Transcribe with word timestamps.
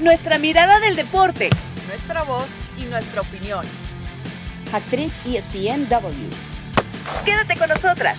nuestra 0.00 0.38
mirada 0.38 0.80
del 0.80 0.96
deporte, 0.96 1.50
nuestra 1.86 2.22
voz 2.22 2.48
y 2.78 2.84
nuestra 2.84 3.20
opinión. 3.20 3.66
Actriz 4.72 5.12
ESPNW. 5.26 6.30
Quédate 7.24 7.58
con 7.58 7.68
nosotras. 7.68 8.18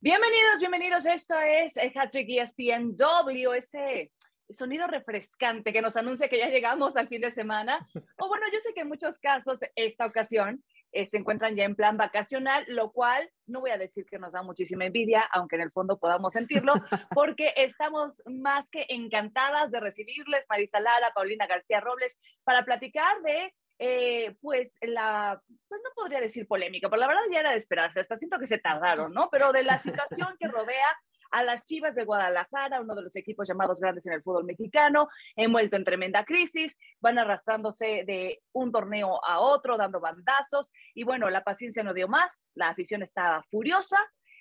Bienvenidos, 0.00 0.60
bienvenidos. 0.60 1.06
Esto 1.06 1.34
es 1.40 1.76
Hattrick 1.96 2.28
ESPNW, 2.28 3.52
ese 3.56 4.12
sonido 4.48 4.86
refrescante 4.86 5.72
que 5.72 5.82
nos 5.82 5.96
anuncia 5.96 6.28
que 6.28 6.38
ya 6.38 6.48
llegamos 6.48 6.96
al 6.96 7.08
fin 7.08 7.20
de 7.20 7.32
semana. 7.32 7.84
O 8.18 8.28
bueno, 8.28 8.46
yo 8.52 8.60
sé 8.60 8.72
que 8.74 8.82
en 8.82 8.88
muchos 8.88 9.18
casos 9.18 9.58
esta 9.74 10.06
ocasión 10.06 10.62
eh, 10.96 11.06
se 11.06 11.18
encuentran 11.18 11.54
ya 11.54 11.64
en 11.64 11.76
plan 11.76 11.96
vacacional, 11.96 12.64
lo 12.68 12.90
cual 12.90 13.30
no 13.46 13.60
voy 13.60 13.70
a 13.70 13.78
decir 13.78 14.06
que 14.06 14.18
nos 14.18 14.32
da 14.32 14.42
muchísima 14.42 14.86
envidia, 14.86 15.28
aunque 15.32 15.56
en 15.56 15.62
el 15.62 15.70
fondo 15.70 15.98
podamos 15.98 16.32
sentirlo, 16.32 16.72
porque 17.14 17.52
estamos 17.56 18.22
más 18.26 18.70
que 18.70 18.86
encantadas 18.88 19.70
de 19.70 19.80
recibirles, 19.80 20.46
Marisa 20.48 20.80
Lara, 20.80 21.12
Paulina 21.14 21.46
García 21.46 21.80
Robles, 21.80 22.18
para 22.44 22.64
platicar 22.64 23.20
de 23.22 23.54
eh, 23.78 24.36
pues 24.40 24.74
la, 24.80 25.42
pues 25.68 25.80
no 25.84 25.90
podría 25.94 26.20
decir 26.20 26.46
polémica, 26.48 26.88
pero 26.88 27.00
la 27.00 27.08
verdad 27.08 27.22
ya 27.30 27.40
era 27.40 27.50
de 27.50 27.58
esperarse, 27.58 28.00
hasta 28.00 28.16
siento 28.16 28.38
que 28.38 28.46
se 28.46 28.56
tardaron, 28.56 29.12
¿no? 29.12 29.28
Pero 29.30 29.52
de 29.52 29.64
la 29.64 29.76
situación 29.76 30.34
que 30.40 30.48
rodea 30.48 30.96
a 31.30 31.44
las 31.44 31.64
Chivas 31.64 31.94
de 31.94 32.04
Guadalajara, 32.04 32.80
uno 32.80 32.94
de 32.94 33.02
los 33.02 33.16
equipos 33.16 33.48
llamados 33.48 33.80
grandes 33.80 34.06
en 34.06 34.12
el 34.12 34.22
fútbol 34.22 34.44
mexicano, 34.44 35.08
envuelto 35.34 35.76
en 35.76 35.84
tremenda 35.84 36.24
crisis, 36.24 36.76
van 37.00 37.18
arrastrándose 37.18 38.04
de 38.06 38.42
un 38.52 38.72
torneo 38.72 39.24
a 39.24 39.40
otro, 39.40 39.76
dando 39.76 40.00
bandazos, 40.00 40.72
y 40.94 41.04
bueno, 41.04 41.30
la 41.30 41.44
paciencia 41.44 41.82
no 41.82 41.94
dio 41.94 42.08
más, 42.08 42.46
la 42.54 42.68
afición 42.68 43.02
estaba 43.02 43.42
furiosa 43.50 43.98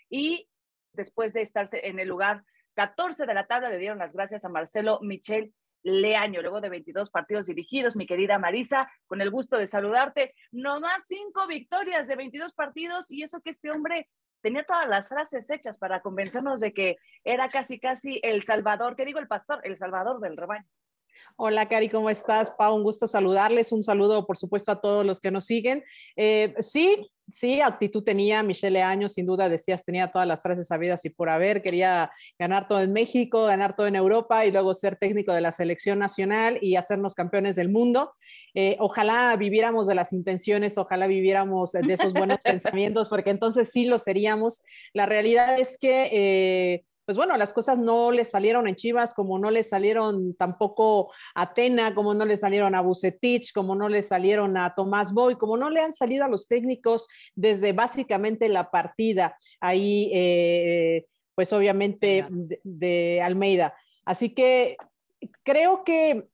y 0.09 0.47
después 0.93 1.33
de 1.33 1.41
estarse 1.41 1.87
en 1.87 1.99
el 1.99 2.07
lugar 2.07 2.43
14 2.75 3.25
de 3.25 3.33
la 3.33 3.47
tabla 3.47 3.69
le 3.69 3.77
dieron 3.77 3.97
las 3.97 4.13
gracias 4.13 4.45
a 4.45 4.49
Marcelo 4.49 4.99
Michel 5.01 5.53
Leaño, 5.83 6.41
luego 6.41 6.61
de 6.61 6.69
22 6.69 7.11
partidos 7.11 7.45
dirigidos, 7.45 7.95
mi 7.95 8.07
querida 8.07 8.39
Marisa, 8.39 8.91
con 9.05 9.21
el 9.21 9.29
gusto 9.29 9.55
de 9.57 9.67
saludarte. 9.67 10.33
Nomás 10.51 11.05
cinco 11.07 11.45
victorias 11.45 12.07
de 12.07 12.15
22 12.15 12.53
partidos 12.53 13.11
y 13.11 13.21
eso 13.21 13.39
que 13.41 13.51
este 13.51 13.69
hombre 13.69 14.09
tenía 14.45 14.63
todas 14.63 14.87
las 14.87 15.09
frases 15.09 15.49
hechas 15.49 15.79
para 15.79 16.01
convencernos 16.01 16.59
de 16.59 16.71
que 16.71 16.99
era 17.23 17.49
casi, 17.49 17.79
casi 17.79 18.19
el 18.21 18.43
salvador, 18.43 18.95
¿qué 18.95 19.03
digo 19.03 19.17
el 19.17 19.27
pastor? 19.27 19.59
El 19.63 19.75
salvador 19.75 20.19
del 20.19 20.37
rebaño. 20.37 20.67
Hola, 21.37 21.67
Cari, 21.67 21.89
¿cómo 21.89 22.09
estás? 22.09 22.51
Pau, 22.51 22.75
un 22.75 22.83
gusto 22.83 23.07
saludarles. 23.07 23.71
Un 23.71 23.83
saludo, 23.83 24.25
por 24.25 24.37
supuesto, 24.37 24.71
a 24.71 24.81
todos 24.81 25.05
los 25.05 25.19
que 25.19 25.31
nos 25.31 25.45
siguen. 25.45 25.83
Eh, 26.15 26.53
sí, 26.59 27.11
sí, 27.29 27.61
actitud 27.61 28.03
tenía 28.03 28.43
Michelle 28.43 28.81
Año, 28.81 29.09
sin 29.09 29.25
duda 29.25 29.49
decías, 29.49 29.83
tenía 29.83 30.11
todas 30.11 30.27
las 30.27 30.41
frases 30.41 30.67
sabidas 30.67 31.03
y 31.05 31.09
por 31.09 31.29
haber, 31.29 31.61
quería 31.61 32.11
ganar 32.37 32.67
todo 32.67 32.81
en 32.81 32.93
México, 32.93 33.45
ganar 33.45 33.75
todo 33.75 33.87
en 33.87 33.95
Europa 33.95 34.45
y 34.45 34.51
luego 34.51 34.73
ser 34.73 34.95
técnico 34.95 35.33
de 35.33 35.41
la 35.41 35.51
selección 35.51 35.99
nacional 35.99 36.57
y 36.61 36.75
hacernos 36.75 37.15
campeones 37.15 37.55
del 37.55 37.69
mundo. 37.69 38.13
Eh, 38.53 38.77
ojalá 38.79 39.35
viviéramos 39.35 39.87
de 39.87 39.95
las 39.95 40.13
intenciones, 40.13 40.77
ojalá 40.77 41.07
viviéramos 41.07 41.71
de 41.71 41.93
esos 41.93 42.13
buenos 42.13 42.39
pensamientos, 42.43 43.09
porque 43.09 43.31
entonces 43.31 43.69
sí 43.71 43.87
lo 43.87 43.99
seríamos. 43.99 44.63
La 44.93 45.05
realidad 45.05 45.59
es 45.59 45.77
que... 45.77 46.09
Eh, 46.11 46.85
pues 47.05 47.17
bueno, 47.17 47.37
las 47.37 47.53
cosas 47.53 47.77
no 47.77 48.11
le 48.11 48.25
salieron 48.25 48.67
en 48.67 48.75
Chivas, 48.75 49.13
como 49.13 49.37
no 49.37 49.51
le 49.51 49.61
salieron 49.61 50.35
tampoco 50.35 51.13
a 51.35 51.53
Tena, 51.53 51.93
como 51.93 52.15
no 52.15 52.25
le 52.25 52.35
salieron 52.35 52.73
a 52.73 52.81
Bucetich, 52.81 53.53
como 53.53 53.75
no 53.75 53.89
le 53.89 54.01
salieron 54.01 54.57
a 54.57 54.73
Tomás 54.73 55.13
Boy, 55.13 55.35
como 55.35 55.55
no 55.55 55.69
le 55.69 55.81
han 55.81 55.93
salido 55.93 56.25
a 56.25 56.27
los 56.27 56.47
técnicos 56.47 57.07
desde 57.35 57.73
básicamente 57.73 58.49
la 58.49 58.71
partida 58.71 59.37
ahí, 59.59 60.09
eh, 60.13 61.05
pues 61.35 61.53
obviamente 61.53 62.25
de, 62.63 63.21
Almeida. 63.21 63.75
Así 64.03 64.33
que 64.33 64.75
creo 65.43 65.83
que 65.83 66.27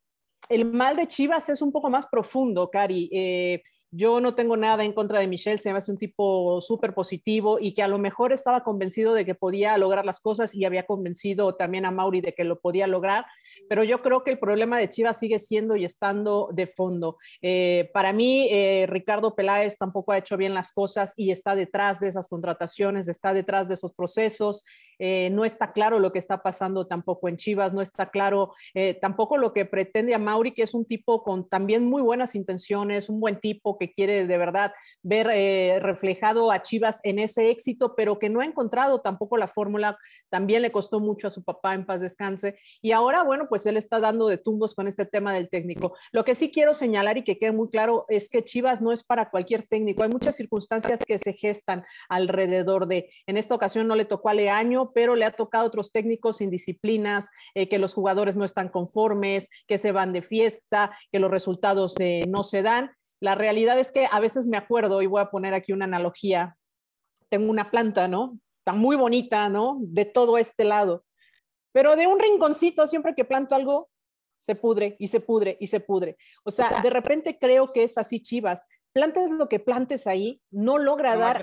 el 0.48 0.66
mal 0.66 0.96
de 0.96 1.08
Chivas 1.08 1.50
es 1.50 1.62
un 1.62 1.72
poco 1.72 1.90
más 1.90 2.08
profundo, 2.08 2.70
Cari. 2.70 3.10
Eh, 3.12 3.62
yo 3.92 4.22
no 4.22 4.34
tengo 4.34 4.56
nada 4.56 4.85
en 4.85 4.94
contra 4.94 5.19
de 5.19 5.28
Michelle, 5.28 5.57
se 5.57 5.72
me 5.72 5.78
hace 5.78 5.91
un 5.91 5.97
tipo 5.97 6.62
súper 6.62 6.94
positivo 6.94 7.59
y 7.59 7.74
que 7.74 7.84
a 7.84 7.90
lo 7.90 7.97
mejor 7.97 8.31
estaba 8.31 8.63
convencido 8.63 9.13
de 9.13 9.25
que 9.25 9.35
podía 9.35 9.78
lograr 9.78 10.06
las 10.06 10.22
cosas 10.22 10.56
y 10.56 10.63
había 10.63 10.85
convencido 10.85 11.56
también 11.56 11.85
a 11.85 11.91
Mauri 11.91 12.22
de 12.22 12.34
que 12.34 12.46
lo 12.46 12.59
podía 12.59 12.88
lograr 12.88 13.25
pero 13.72 13.86
yo 13.86 14.02
creo 14.02 14.26
que 14.26 14.32
el 14.32 14.38
problema 14.38 14.78
de 14.78 14.90
Chivas 14.90 15.18
sigue 15.18 15.40
siendo 15.40 15.78
y 15.78 15.86
estando 15.86 16.50
de 16.52 16.68
fondo. 16.68 17.16
Eh, 17.42 17.90
para 17.94 18.12
mí, 18.12 18.50
eh, 18.52 18.86
Ricardo 18.90 19.34
Peláez 19.34 19.78
tampoco 19.78 20.12
ha 20.12 20.18
hecho 20.18 20.36
bien 20.36 20.54
las 20.54 20.74
cosas 20.74 21.14
y 21.16 21.32
está 21.32 21.56
detrás 21.56 22.02
de 22.02 22.10
esas 22.10 22.28
contrataciones, 22.28 23.08
está 23.08 23.34
detrás 23.34 23.70
de 23.70 23.76
esos 23.76 23.94
procesos. 23.94 24.66
Eh, 25.00 25.30
no 25.31 25.46
está 25.46 25.72
claro 25.72 26.00
lo 26.00 26.12
que 26.12 26.20
está 26.20 26.44
pasando 26.44 26.86
tampoco 26.86 27.30
en 27.30 27.38
Chivas, 27.38 27.72
no 27.72 27.81
está 27.81 28.10
claro 28.10 28.54
tampoco 29.00 29.38
lo 29.38 29.54
que 29.54 29.66
pretende 29.66 30.14
a 30.14 30.20
Mauri, 30.20 30.54
que 30.54 30.64
es 30.64 30.74
un 30.74 30.86
tipo 30.86 31.24
con 31.24 31.48
también 31.48 31.86
muy 31.86 32.02
buenas 32.02 32.36
intenciones, 32.36 33.10
un 33.10 33.20
buen 33.20 33.40
tipo 33.40 33.78
que 33.78 33.94
quiere 33.94 34.28
de 34.28 34.38
verdad 34.38 34.74
ver 35.02 35.81
reflejado 35.81 36.52
a 36.52 36.62
Chivas 36.62 37.00
en 37.04 37.20
ese 37.20 37.50
éxito, 37.50 37.96
pero 37.96 38.20
que 38.20 38.30
no 38.30 38.42
ha 38.42 38.46
encontrado 38.46 39.00
tampoco 39.00 39.38
la 39.38 39.48
fórmula. 39.48 39.98
También 40.30 40.62
le 40.62 40.72
costó 40.72 41.00
mucho 41.00 41.28
a 41.28 41.31
su 41.31 41.42
papá 41.44 41.74
en 41.74 41.86
paz 41.86 42.02
descanse. 42.02 42.58
Y 42.81 42.92
ahora, 42.92 43.24
bueno, 43.24 43.48
pues 43.50 43.61
él 43.66 43.78
está 43.78 44.00
dando 44.00 44.28
de 44.28 44.38
tumbos 44.38 44.76
con 44.76 44.88
este 44.88 45.06
tema 45.06 45.34
del 45.34 45.50
técnico. 45.50 45.96
Lo 46.12 46.24
que 46.24 46.36
sí 46.36 46.52
quiero 46.52 46.74
señalar 46.74 47.18
y 47.18 47.24
que 47.24 47.38
quede 47.38 47.52
muy 47.52 47.70
claro 47.70 48.06
es 48.08 48.30
que 48.30 48.44
Chivas 48.44 48.82
no 48.82 48.92
es 48.92 49.04
para 49.04 49.30
cualquier 49.30 49.68
técnico. 49.68 50.04
Hay 50.04 50.10
muchas 50.10 50.36
circunstancias 50.36 51.02
que 51.06 51.20
se 51.20 51.34
gestan 51.34 51.84
alrededor 52.10 52.88
de. 52.88 53.10
En 53.28 53.38
esta 53.38 53.56
ocasión 53.56 53.88
no 53.88 53.96
le 53.96 54.06
tocó 54.06 54.30
a 54.30 54.34
Leaño, 54.34 54.92
pero 54.94 55.16
le 55.16 55.26
ha 55.26 55.32
tocado 55.32 55.66
a 55.66 55.68
otros 55.68 55.92
técnicos 55.92 56.38
sin 56.38 56.50
disciplinas, 56.50 57.30
eh, 57.56 57.68
que 57.70 57.80
los 57.80 57.94
jugadores 57.94 58.36
no 58.36 58.46
están 58.46 58.70
conformes, 58.70 59.50
que 59.68 59.78
se 59.78 59.92
van 59.92 60.14
de 60.14 60.22
fiesta, 60.22 60.96
que 61.12 61.20
los 61.20 61.32
resultados 61.32 61.96
eh, 62.00 62.24
no 62.28 62.44
se 62.44 62.62
dan. 62.62 62.92
La 63.20 63.36
realidad 63.36 63.78
es 63.78 63.92
que 63.92 64.08
a 64.10 64.20
veces 64.20 64.48
me 64.48 64.58
acuerdo, 64.58 65.02
y 65.02 65.08
voy 65.08 65.22
a 65.22 65.30
poner 65.30 65.54
aquí 65.54 65.74
una 65.74 65.86
analogía, 65.86 66.58
tengo 67.30 67.50
una 67.50 67.70
planta, 67.70 68.08
¿no? 68.08 68.40
Está 68.60 68.74
muy 68.74 68.96
bonita, 68.96 69.48
¿no? 69.48 69.78
De 69.82 70.06
todo 70.06 70.38
este 70.38 70.64
lado. 70.64 71.04
Pero 71.72 71.96
de 71.96 72.08
un 72.08 72.20
rinconcito, 72.20 72.88
siempre 72.88 73.16
que 73.16 73.26
planto 73.26 73.56
algo, 73.56 73.90
se 74.40 74.56
pudre 74.56 74.96
y 75.00 75.08
se 75.08 75.20
pudre 75.20 75.58
y 75.59 75.68
se 75.68 75.80
pudre. 75.80 76.18
O 76.44 76.52
sea, 76.52 76.82
de 76.82 76.90
repente 76.90 77.38
creo 77.40 77.72
que 77.72 77.84
es 77.84 77.98
así 77.98 78.20
Chivas. 78.20 78.68
Plantes 78.92 79.30
lo 79.30 79.48
que 79.48 79.59
plantes 79.59 80.08
ahí, 80.08 80.42
no 80.50 80.78
logra 80.78 81.16
dar 81.16 81.42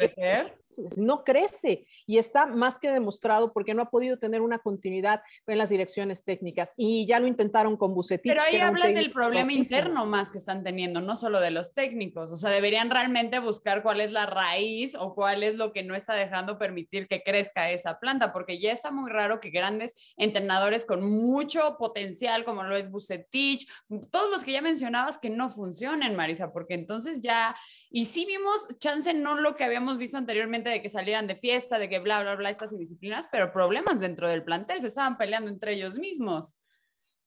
no 0.97 1.25
crece 1.25 1.87
y 2.07 2.19
está 2.19 2.47
más 2.47 2.79
que 2.79 2.91
demostrado 2.91 3.53
porque 3.53 3.75
no 3.75 3.83
ha 3.83 3.91
podido 3.91 4.19
tener 4.19 4.41
una 4.41 4.59
continuidad 4.59 5.23
en 5.47 5.59
las 5.59 5.71
direcciones 5.71 6.25
técnicas 6.25 6.75
y 6.77 7.07
ya 7.07 7.21
lo 7.21 7.27
intentaron 7.27 7.77
con 7.77 7.95
Bucetich. 7.95 8.33
Pero 8.33 8.43
ahí 8.43 8.57
hablas 8.57 8.95
del 8.95 9.13
problema 9.13 9.53
interno 9.53 10.07
más 10.07 10.31
que 10.31 10.39
están 10.39 10.63
teniendo, 10.63 11.01
no 11.01 11.17
solo 11.17 11.41
de 11.41 11.51
los 11.51 11.75
técnicos, 11.75 12.31
o 12.31 12.37
sea, 12.37 12.51
deberían 12.51 12.91
realmente 12.91 13.39
buscar 13.39 13.83
cuál 13.83 14.01
es 14.01 14.13
la 14.13 14.27
raíz 14.27 14.95
o 14.95 15.15
cuál 15.15 15.43
es 15.43 15.57
lo 15.57 15.73
que 15.73 15.83
no 15.83 15.95
está 15.95 16.15
dejando 16.15 16.59
permitir 16.59 17.07
que 17.09 17.23
crezca 17.23 17.71
esa 17.71 17.99
planta, 17.99 18.33
porque 18.33 18.59
ya 18.59 18.73
está 18.73 18.91
muy 18.91 19.11
raro 19.11 19.41
que 19.41 19.51
grandes 19.51 19.95
entrenadores 20.17 20.85
con 20.85 21.11
mucho 21.11 21.77
potencial 21.79 22.45
como 22.45 22.63
lo 22.63 22.77
es 22.77 22.91
Bucetich, 22.91 23.69
todos 24.11 24.31
los 24.31 24.45
que 24.45 24.53
ya 24.53 24.63
mencionabas 24.63 25.19
que 25.19 25.31
no 25.31 25.51
funcionen, 25.51 26.17
Marisa, 26.17 26.53
porque 26.53 26.75
entonces 26.75 27.21
ya 27.21 27.57
y 27.91 28.05
sí 28.05 28.27
vimos, 28.27 28.69
chance, 28.79 29.15
no 29.15 29.41
lo 29.41 29.57
que 29.57 29.65
habíamos 29.65 29.99
visto 29.99 30.19
anteriormente 30.19 30.69
de 30.69 30.83
que 30.83 30.89
salieran 30.89 31.27
de 31.27 31.37
fiesta, 31.37 31.79
de 31.79 31.89
que 31.89 31.99
bla, 31.99 32.23
bla, 32.23 32.35
bla, 32.35 32.51
estas 32.51 32.73
indisciplinas, 32.73 33.29
pero 33.33 33.53
problemas 33.53 33.99
dentro 33.99 34.29
del 34.29 34.45
plantel, 34.45 34.81
se 34.81 34.89
estaban 34.89 35.17
peleando 35.17 35.51
entre 35.51 35.73
ellos 35.73 35.99
mismos. 35.99 36.57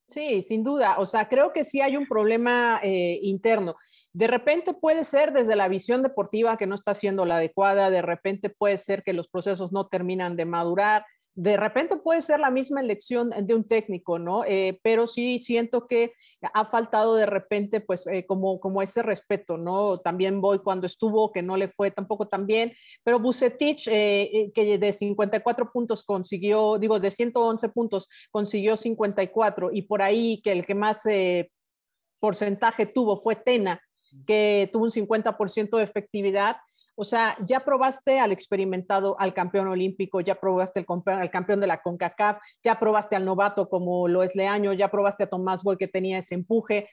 Sí, 0.07 0.41
sin 0.41 0.63
duda. 0.63 0.97
O 0.99 1.05
sea, 1.05 1.29
creo 1.29 1.53
que 1.53 1.63
sí 1.63 1.79
hay 1.81 1.95
un 1.95 2.05
problema 2.05 2.79
eh, 2.83 3.19
interno. 3.21 3.75
De 4.11 4.27
repente 4.27 4.73
puede 4.73 5.05
ser 5.05 5.31
desde 5.31 5.55
la 5.55 5.69
visión 5.69 6.03
deportiva 6.03 6.57
que 6.57 6.67
no 6.67 6.75
está 6.75 6.93
siendo 6.93 7.25
la 7.25 7.37
adecuada, 7.37 7.89
de 7.89 8.01
repente 8.01 8.49
puede 8.49 8.77
ser 8.77 9.03
que 9.03 9.13
los 9.13 9.29
procesos 9.29 9.71
no 9.71 9.87
terminan 9.87 10.35
de 10.35 10.43
madurar, 10.43 11.05
de 11.33 11.55
repente 11.55 11.95
puede 11.95 12.21
ser 12.21 12.39
la 12.39 12.51
misma 12.51 12.81
elección 12.81 13.29
de 13.29 13.55
un 13.55 13.63
técnico, 13.63 14.19
¿no? 14.19 14.43
Eh, 14.45 14.79
pero 14.83 15.07
sí 15.07 15.39
siento 15.39 15.87
que 15.87 16.13
ha 16.53 16.65
faltado 16.65 17.15
de 17.15 17.25
repente, 17.25 17.79
pues, 17.79 18.05
eh, 18.07 18.25
como, 18.25 18.59
como 18.59 18.81
ese 18.81 19.01
respeto, 19.01 19.57
¿no? 19.57 19.99
También 19.99 20.41
voy 20.41 20.59
cuando 20.59 20.85
estuvo, 20.85 21.31
que 21.31 21.41
no 21.41 21.55
le 21.55 21.69
fue 21.69 21.89
tampoco 21.91 22.27
tan 22.27 22.45
bien, 22.45 22.73
pero 23.03 23.19
Bucetich, 23.19 23.87
eh, 23.87 24.51
que 24.53 24.77
de 24.77 24.93
54 24.93 25.71
puntos 25.71 26.03
consiguió, 26.03 26.77
digo, 26.77 26.99
de 26.99 27.11
111 27.11 27.69
puntos 27.69 28.09
consiguió 28.29 28.75
54, 28.75 29.69
y 29.71 29.83
por 29.83 30.01
ahí 30.01 30.41
que 30.43 30.51
el 30.51 30.65
que 30.65 30.75
más 30.75 31.03
porcentaje 32.19 32.85
tuvo 32.85 33.17
fue 33.17 33.35
Tena, 33.35 33.81
que 34.27 34.69
tuvo 34.71 34.83
un 34.83 34.91
50% 34.91 35.77
de 35.77 35.83
efectividad 35.83 36.57
o 37.01 37.03
sea, 37.03 37.35
ya 37.43 37.61
probaste 37.61 38.19
al 38.19 38.31
experimentado, 38.31 39.19
al 39.19 39.33
campeón 39.33 39.67
olímpico, 39.67 40.21
ya 40.21 40.39
probaste 40.39 40.85
al 41.07 41.31
campeón, 41.31 41.59
de 41.59 41.65
la 41.65 41.81
CONCACAF, 41.81 42.37
ya 42.63 42.79
probaste 42.79 43.15
al 43.15 43.25
novato 43.25 43.69
como 43.69 44.07
lo 44.07 44.21
es 44.21 44.35
Leaño, 44.35 44.71
ya 44.73 44.91
probaste 44.91 45.23
a 45.23 45.27
Tomás 45.27 45.63
Boy 45.63 45.77
que 45.77 45.87
tenía 45.87 46.19
ese 46.19 46.35
empuje. 46.35 46.89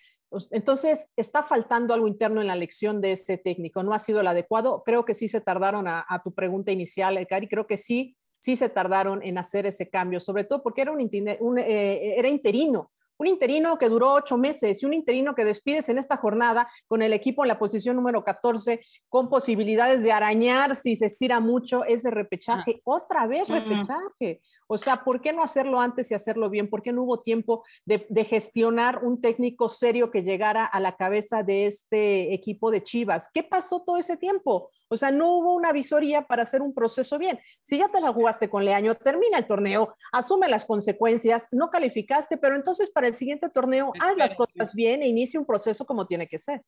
Entonces, 0.50 1.10
está 1.14 1.42
faltando 1.42 1.92
algo 1.92 2.08
interno 2.08 2.40
en 2.40 2.46
la 2.46 2.54
elección 2.54 3.02
de 3.02 3.12
este 3.12 3.36
técnico. 3.36 3.82
No 3.82 3.92
ha 3.92 3.98
sido 3.98 4.20
el 4.20 4.26
adecuado. 4.28 4.82
Creo 4.82 5.04
que 5.04 5.12
sí 5.12 5.28
se 5.28 5.42
tardaron 5.42 5.86
a, 5.86 6.06
tu 6.24 6.32
pregunta 6.32 6.72
inicial, 6.72 7.26
Cari. 7.26 7.46
Creo 7.46 7.66
que 7.66 7.76
sí 7.76 8.16
sí 8.40 8.56
se 8.56 8.70
tardaron 8.70 9.20
en 9.22 9.36
hacer 9.36 9.66
ese 9.66 9.90
cambio, 9.90 10.20
sobre 10.20 10.44
todo 10.44 10.62
porque 10.62 10.80
era, 10.80 10.92
un, 10.92 11.10
un 11.40 11.58
eh, 11.58 12.14
era 12.16 12.28
interino 12.28 12.92
un 13.18 13.26
interino 13.26 13.78
que 13.78 13.88
duró 13.88 14.14
ocho 14.14 14.38
meses 14.38 14.82
y 14.82 14.86
un 14.86 14.94
interino 14.94 15.34
que 15.34 15.44
despides 15.44 15.88
en 15.88 15.98
esta 15.98 16.16
jornada 16.16 16.68
con 16.86 17.02
el 17.02 17.12
equipo 17.12 17.44
en 17.44 17.48
la 17.48 17.58
posición 17.58 17.96
número 17.96 18.24
14, 18.24 18.80
con 19.08 19.28
posibilidades 19.28 20.02
de 20.02 20.12
arañar 20.12 20.74
si 20.76 20.96
se 20.96 21.06
estira 21.06 21.40
mucho 21.40 21.84
ese 21.84 22.10
repechaje. 22.10 22.76
Ah. 22.76 22.80
Otra 22.84 23.26
vez 23.26 23.48
repechaje. 23.48 24.40
O 24.70 24.76
sea, 24.78 25.02
¿por 25.02 25.20
qué 25.20 25.32
no 25.32 25.42
hacerlo 25.42 25.80
antes 25.80 26.10
y 26.10 26.14
hacerlo 26.14 26.50
bien? 26.50 26.68
¿Por 26.68 26.82
qué 26.82 26.92
no 26.92 27.02
hubo 27.02 27.20
tiempo 27.20 27.64
de, 27.86 27.98
gestionar 28.24 29.02
un 29.02 29.20
técnico 29.20 29.68
serio 29.68 30.10
que 30.10 30.22
llegara 30.22 30.64
a 30.64 30.78
la 30.78 30.96
cabeza 30.96 31.42
de 31.42 31.66
este 31.66 32.34
equipo 32.34 32.70
de 32.70 32.82
Chivas? 32.82 33.30
¿Qué 33.32 33.42
pasó 33.42 33.82
todo 33.82 33.96
ese 33.96 34.18
tiempo? 34.18 34.70
O 34.88 34.96
sea, 34.96 35.10
no 35.10 35.36
hubo 35.36 35.54
una 35.54 35.72
visoría 35.72 36.26
para 36.26 36.42
hacer 36.42 36.60
un 36.60 36.74
proceso 36.74 37.18
bien. 37.18 37.40
Si 37.62 37.78
ya 37.78 37.88
te 37.88 38.00
la 38.00 38.12
jugaste 38.12 38.50
con 38.50 38.64
Leaño, 38.64 38.94
termina 38.94 39.38
el 39.38 39.46
torneo, 39.46 39.94
asume 40.12 40.48
las 40.48 40.66
consecuencias, 40.66 41.48
no 41.50 41.70
calificaste, 41.70 42.36
pero 42.36 42.54
entonces 42.54 42.90
para 42.90 43.08
el 43.08 43.14
siguiente 43.14 43.48
torneo 43.48 43.92
haz 44.00 44.16
las 44.16 44.34
cosas 44.34 44.74
bien 44.74 45.02
e 45.02 45.08
inicia 45.08 45.40
un 45.40 45.46
proceso 45.46 45.86
como 45.86 46.06
tiene 46.06 46.28
que 46.28 46.38
ser. 46.38 46.62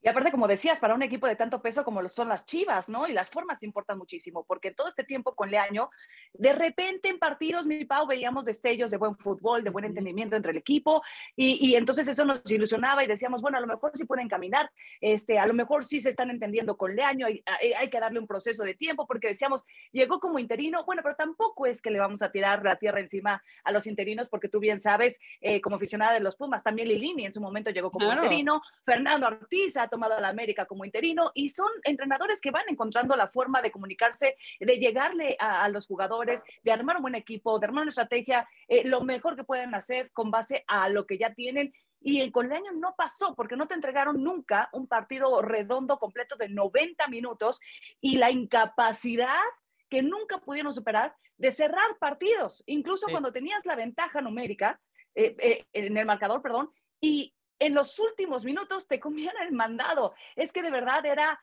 Y 0.00 0.08
aparte, 0.08 0.30
como 0.30 0.46
decías, 0.46 0.78
para 0.78 0.94
un 0.94 1.02
equipo 1.02 1.26
de 1.26 1.34
tanto 1.34 1.60
peso 1.60 1.84
como 1.84 2.00
lo 2.00 2.08
son 2.08 2.28
las 2.28 2.44
Chivas, 2.46 2.88
¿no? 2.88 3.08
Y 3.08 3.12
las 3.12 3.30
formas 3.30 3.62
importan 3.64 3.98
muchísimo, 3.98 4.44
porque 4.44 4.70
todo 4.70 4.86
este 4.86 5.02
tiempo 5.02 5.34
con 5.34 5.50
Leaño, 5.50 5.90
de 6.34 6.52
repente 6.52 7.08
en 7.08 7.18
partidos, 7.18 7.66
mi 7.66 7.84
Pau, 7.84 8.06
veíamos 8.06 8.44
destellos 8.44 8.90
de 8.92 8.96
buen 8.96 9.16
fútbol, 9.16 9.64
de 9.64 9.70
buen 9.70 9.84
entendimiento 9.84 10.36
entre 10.36 10.52
el 10.52 10.58
equipo, 10.58 11.02
y, 11.34 11.74
entonces 11.74 12.06
eso 12.06 12.24
nos 12.24 12.48
ilusionaba 12.50 13.02
y 13.02 13.06
decíamos, 13.06 13.42
bueno, 13.42 13.58
a 13.58 13.60
lo 13.60 13.66
mejor 13.66 13.90
sí 13.94 14.04
pueden 14.04 14.28
caminar, 14.28 14.70
este, 15.00 15.38
a 15.38 15.46
lo 15.46 15.54
mejor 15.54 15.84
sí 15.84 16.00
se 16.00 16.10
están 16.10 16.30
entendiendo 16.30 16.76
con 16.76 16.94
Leaño, 16.94 17.26
hay, 17.26 17.42
hay, 17.76 17.90
que 17.90 18.00
darle 18.00 18.20
un 18.20 18.26
proceso 18.26 18.62
de 18.62 18.74
tiempo, 18.74 19.06
porque 19.06 19.28
decíamos, 19.28 19.64
llegó 19.90 20.20
como 20.20 20.38
interino, 20.38 20.84
bueno, 20.84 21.02
pero 21.02 21.16
tampoco 21.16 21.66
es 21.66 21.82
que 21.82 21.90
le 21.90 21.98
vamos 21.98 22.22
a 22.22 22.30
tirar 22.30 22.62
la 22.62 22.76
tierra 22.76 23.00
encima 23.00 23.42
a 23.64 23.72
los 23.72 23.86
interinos, 23.86 24.28
porque 24.28 24.48
tú 24.48 24.60
bien 24.60 24.78
sabes, 24.78 25.20
eh, 25.40 25.60
como 25.60 25.76
aficionada 25.76 26.12
de 26.12 26.20
los 26.20 26.36
Pumas, 26.36 26.62
también 26.62 26.88
Lilini 26.88 27.26
en 27.26 27.32
su 27.32 27.40
momento 27.40 27.70
llegó 27.70 27.90
como 27.90 28.12
interino, 28.12 28.62
Fernando 28.84 29.26
Ortiz 29.26 29.76
tomado 29.88 30.14
a 30.14 30.20
la 30.20 30.28
América 30.28 30.66
como 30.66 30.84
interino 30.84 31.30
y 31.34 31.48
son 31.48 31.68
entrenadores 31.84 32.40
que 32.40 32.50
van 32.50 32.64
encontrando 32.68 33.16
la 33.16 33.28
forma 33.28 33.62
de 33.62 33.70
comunicarse, 33.70 34.36
de 34.60 34.78
llegarle 34.78 35.36
a, 35.38 35.68
los 35.68 35.86
jugadores, 35.86 36.44
de 36.62 36.72
armar 36.72 36.96
un 36.96 37.02
buen 37.02 37.14
equipo, 37.14 37.58
de 37.58 37.66
armar 37.66 37.82
una 37.82 37.90
estrategia, 37.90 38.48
eh, 38.68 38.86
lo 38.86 39.02
mejor 39.02 39.36
que 39.36 39.44
pueden 39.44 39.74
hacer 39.74 40.10
con 40.12 40.30
base 40.30 40.64
a 40.66 40.88
lo 40.88 41.06
que 41.06 41.18
ya 41.18 41.34
tienen. 41.34 41.72
Y 42.00 42.30
con 42.30 42.48
Leaño 42.48 42.72
no 42.72 42.94
pasó 42.96 43.34
porque 43.34 43.56
no 43.56 43.66
te 43.66 43.74
entregaron 43.74 44.22
nunca 44.22 44.68
un 44.72 44.86
partido 44.86 45.42
redondo 45.42 45.98
completo 45.98 46.36
de 46.36 46.48
90 46.48 47.08
minutos 47.08 47.60
y 48.00 48.18
la 48.18 48.30
incapacidad 48.30 49.42
que 49.88 50.02
nunca 50.02 50.38
pudieron 50.38 50.72
superar 50.72 51.14
de 51.38 51.50
cerrar 51.52 51.96
partidos, 51.98 52.62
incluso 52.66 53.06
cuando 53.10 53.32
tenías 53.32 53.64
la 53.64 53.76
ventaja 53.76 54.20
numérica 54.20 54.80
eh, 55.14 55.34
eh, 55.38 55.64
en 55.72 55.96
el 55.96 56.04
marcador, 56.06 56.42
perdón, 56.42 56.70
y 57.00 57.32
en 57.58 57.74
los 57.74 57.98
últimos 57.98 58.44
minutos 58.44 58.86
te 58.86 59.00
comían 59.00 59.34
el 59.42 59.52
mandado. 59.52 60.14
Es 60.36 60.52
que 60.52 60.62
de 60.62 60.70
verdad 60.70 61.04
era, 61.06 61.40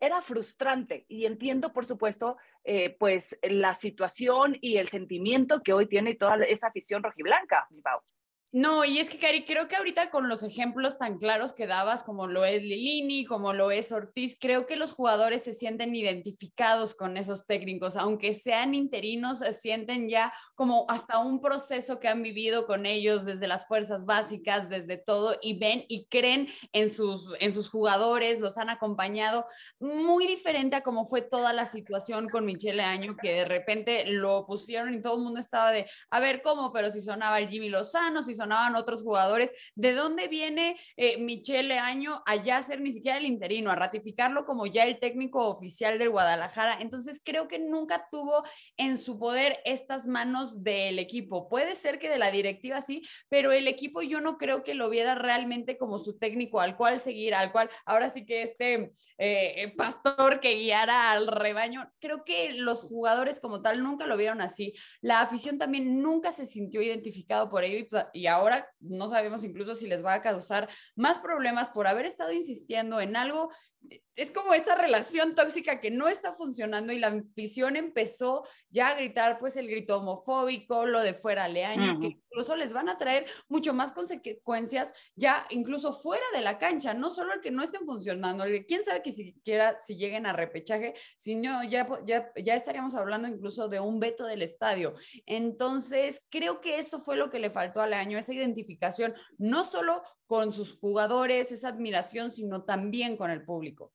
era 0.00 0.20
frustrante 0.22 1.04
y 1.08 1.26
entiendo, 1.26 1.72
por 1.72 1.86
supuesto, 1.86 2.36
eh, 2.64 2.96
pues 2.98 3.38
la 3.42 3.74
situación 3.74 4.56
y 4.60 4.76
el 4.76 4.88
sentimiento 4.88 5.62
que 5.62 5.72
hoy 5.72 5.86
tiene 5.86 6.14
toda 6.14 6.36
esa 6.44 6.68
afición 6.68 7.02
rojiblanca, 7.02 7.66
mi 7.70 7.80
Pau. 7.80 8.00
No, 8.56 8.86
y 8.86 9.00
es 9.00 9.10
que, 9.10 9.18
Cari, 9.18 9.44
creo 9.44 9.68
que 9.68 9.76
ahorita 9.76 10.08
con 10.08 10.30
los 10.30 10.42
ejemplos 10.42 10.96
tan 10.96 11.18
claros 11.18 11.52
que 11.52 11.66
dabas, 11.66 12.02
como 12.02 12.26
lo 12.26 12.46
es 12.46 12.62
Lilini, 12.62 13.26
como 13.26 13.52
lo 13.52 13.70
es 13.70 13.92
Ortiz, 13.92 14.38
creo 14.40 14.64
que 14.64 14.76
los 14.76 14.92
jugadores 14.92 15.44
se 15.44 15.52
sienten 15.52 15.94
identificados 15.94 16.94
con 16.94 17.18
esos 17.18 17.44
técnicos, 17.44 17.98
aunque 17.98 18.32
sean 18.32 18.72
interinos, 18.72 19.40
se 19.40 19.52
sienten 19.52 20.08
ya 20.08 20.32
como 20.54 20.86
hasta 20.88 21.18
un 21.18 21.42
proceso 21.42 22.00
que 22.00 22.08
han 22.08 22.22
vivido 22.22 22.66
con 22.66 22.86
ellos 22.86 23.26
desde 23.26 23.46
las 23.46 23.68
fuerzas 23.68 24.06
básicas, 24.06 24.70
desde 24.70 24.96
todo, 24.96 25.36
y 25.42 25.58
ven 25.58 25.84
y 25.88 26.06
creen 26.06 26.48
en 26.72 26.88
sus, 26.88 27.34
en 27.40 27.52
sus 27.52 27.68
jugadores, 27.68 28.40
los 28.40 28.56
han 28.56 28.70
acompañado, 28.70 29.44
muy 29.80 30.26
diferente 30.26 30.76
a 30.76 30.82
como 30.82 31.06
fue 31.06 31.20
toda 31.20 31.52
la 31.52 31.66
situación 31.66 32.30
con 32.30 32.46
Michele 32.46 32.84
Año, 32.84 33.18
que 33.20 33.34
de 33.34 33.44
repente 33.44 34.06
lo 34.06 34.46
pusieron 34.46 34.94
y 34.94 35.02
todo 35.02 35.18
el 35.18 35.24
mundo 35.24 35.40
estaba 35.40 35.72
de, 35.72 35.90
a 36.10 36.20
ver, 36.20 36.40
¿cómo? 36.40 36.72
Pero 36.72 36.90
si 36.90 37.02
sonaba 37.02 37.38
el 37.38 37.50
Jimmy 37.50 37.68
Lozano, 37.68 38.22
si 38.22 38.32
sonaba 38.32 38.45
otros 38.76 39.02
jugadores. 39.02 39.52
¿De 39.74 39.92
dónde 39.92 40.28
viene 40.28 40.76
eh, 40.96 41.18
Michele 41.18 41.78
Año 41.78 42.22
a 42.26 42.62
ser 42.62 42.80
ni 42.80 42.92
siquiera 42.92 43.18
el 43.18 43.26
interino, 43.26 43.70
a 43.70 43.76
ratificarlo 43.76 44.44
como 44.44 44.66
ya 44.66 44.84
el 44.84 44.98
técnico 44.98 45.46
oficial 45.46 45.98
del 45.98 46.10
Guadalajara? 46.10 46.78
Entonces 46.80 47.20
creo 47.24 47.48
que 47.48 47.58
nunca 47.58 48.08
tuvo 48.10 48.44
en 48.76 48.98
su 48.98 49.18
poder 49.18 49.58
estas 49.64 50.06
manos 50.06 50.62
del 50.62 50.98
equipo. 50.98 51.48
Puede 51.48 51.74
ser 51.74 51.98
que 51.98 52.08
de 52.08 52.18
la 52.18 52.30
directiva 52.30 52.82
sí, 52.82 53.02
pero 53.28 53.52
el 53.52 53.68
equipo 53.68 54.02
yo 54.02 54.20
no 54.20 54.38
creo 54.38 54.62
que 54.62 54.74
lo 54.74 54.88
viera 54.88 55.14
realmente 55.14 55.76
como 55.76 55.98
su 55.98 56.18
técnico 56.18 56.60
al 56.60 56.76
cual 56.76 57.00
seguir, 57.00 57.34
al 57.34 57.52
cual 57.52 57.70
ahora 57.84 58.10
sí 58.10 58.24
que 58.24 58.42
este 58.42 58.92
eh, 59.18 59.72
pastor 59.76 60.40
que 60.40 60.54
guiara 60.54 61.12
al 61.12 61.26
rebaño, 61.26 61.90
creo 62.00 62.24
que 62.24 62.52
los 62.52 62.82
jugadores 62.82 63.40
como 63.40 63.62
tal 63.62 63.82
nunca 63.82 64.06
lo 64.06 64.16
vieron 64.16 64.40
así. 64.40 64.74
La 65.00 65.20
afición 65.20 65.58
también 65.58 66.02
nunca 66.02 66.30
se 66.30 66.44
sintió 66.44 66.82
identificado 66.82 67.48
por 67.48 67.64
ello 67.64 67.86
y 68.12 68.25
ahora 68.26 68.68
no 68.80 69.08
sabemos 69.08 69.44
incluso 69.44 69.74
si 69.74 69.86
les 69.86 70.04
va 70.04 70.14
a 70.14 70.22
causar 70.22 70.68
más 70.94 71.18
problemas 71.18 71.70
por 71.70 71.86
haber 71.86 72.06
estado 72.06 72.32
insistiendo 72.32 73.00
en 73.00 73.16
algo 73.16 73.50
es 74.16 74.30
como 74.30 74.54
esta 74.54 74.74
relación 74.74 75.34
tóxica 75.34 75.80
que 75.80 75.90
no 75.90 76.08
está 76.08 76.32
funcionando 76.32 76.92
y 76.92 76.98
la 76.98 77.08
afición 77.08 77.76
empezó 77.76 78.44
ya 78.70 78.88
a 78.88 78.94
gritar 78.94 79.38
pues 79.38 79.56
el 79.56 79.68
grito 79.68 79.98
homofóbico, 79.98 80.86
lo 80.86 81.00
de 81.00 81.14
fuera 81.14 81.46
leaño, 81.48 82.00
que 82.00 82.06
incluso 82.06 82.56
les 82.56 82.72
van 82.72 82.88
a 82.88 82.98
traer 82.98 83.26
mucho 83.48 83.74
más 83.74 83.92
consecuencias 83.92 84.94
ya 85.14 85.46
incluso 85.50 85.92
fuera 85.92 86.24
de 86.34 86.40
la 86.40 86.58
cancha, 86.58 86.94
no 86.94 87.10
solo 87.10 87.34
el 87.34 87.40
que 87.40 87.50
no 87.50 87.62
estén 87.62 87.84
funcionando, 87.84 88.44
quién 88.66 88.82
sabe 88.82 89.02
que 89.02 89.12
siquiera 89.12 89.78
si 89.80 89.96
lleguen 89.96 90.26
a 90.26 90.32
repechaje, 90.32 90.94
sino 91.16 91.62
ya, 91.64 91.86
ya, 92.06 92.32
ya 92.36 92.54
estaríamos 92.54 92.94
hablando 92.94 93.28
incluso 93.28 93.68
de 93.68 93.80
un 93.80 94.00
veto 94.00 94.24
del 94.26 94.42
estadio. 94.42 94.94
Entonces, 95.26 96.26
creo 96.30 96.60
que 96.60 96.78
eso 96.78 96.98
fue 96.98 97.16
lo 97.16 97.30
que 97.30 97.38
le 97.38 97.50
faltó 97.50 97.80
a 97.80 97.86
Leaño, 97.86 98.18
esa 98.18 98.32
identificación, 98.32 99.14
no 99.38 99.64
solo 99.64 100.02
con 100.26 100.52
sus 100.52 100.78
jugadores, 100.78 101.52
esa 101.52 101.68
admiración, 101.68 102.32
sino 102.32 102.64
también 102.64 103.16
con 103.16 103.30
el 103.30 103.44
público. 103.44 103.92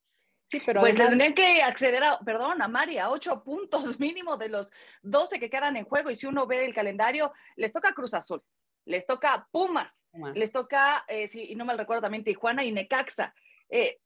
Sí, 0.51 0.62
pero 0.65 0.81
pues 0.81 0.98
tendrían 0.98 1.33
que 1.33 1.62
acceder 1.62 2.03
a, 2.03 2.19
perdón, 2.19 2.62
a 2.62 2.68
Mari, 2.68 2.98
a 2.98 3.09
ocho 3.09 3.42
puntos 3.42 3.83
mínimo 4.01 4.36
de 4.36 4.50
los 4.50 4.69
doce 5.01 5.39
que 5.39 5.50
quedan 5.50 5.77
en 5.77 5.86
juego. 5.86 6.09
Y 6.12 6.15
si 6.18 6.27
uno 6.27 6.45
ve 6.45 6.65
el 6.65 6.74
calendario, 6.74 7.31
les 7.56 7.71
toca 7.71 7.94
Cruz 7.94 8.13
Azul, 8.13 8.44
les 8.83 9.06
toca 9.06 9.48
Pumas, 9.50 10.05
les 10.34 10.51
toca, 10.51 11.05
eh, 11.08 11.29
si 11.29 11.55
no 11.55 11.63
mal 11.63 11.77
recuerdo, 11.77 12.01
también 12.01 12.25
Tijuana 12.25 12.65
y 12.65 12.74
Necaxa. 12.74 13.34
Eh, 13.70 14.00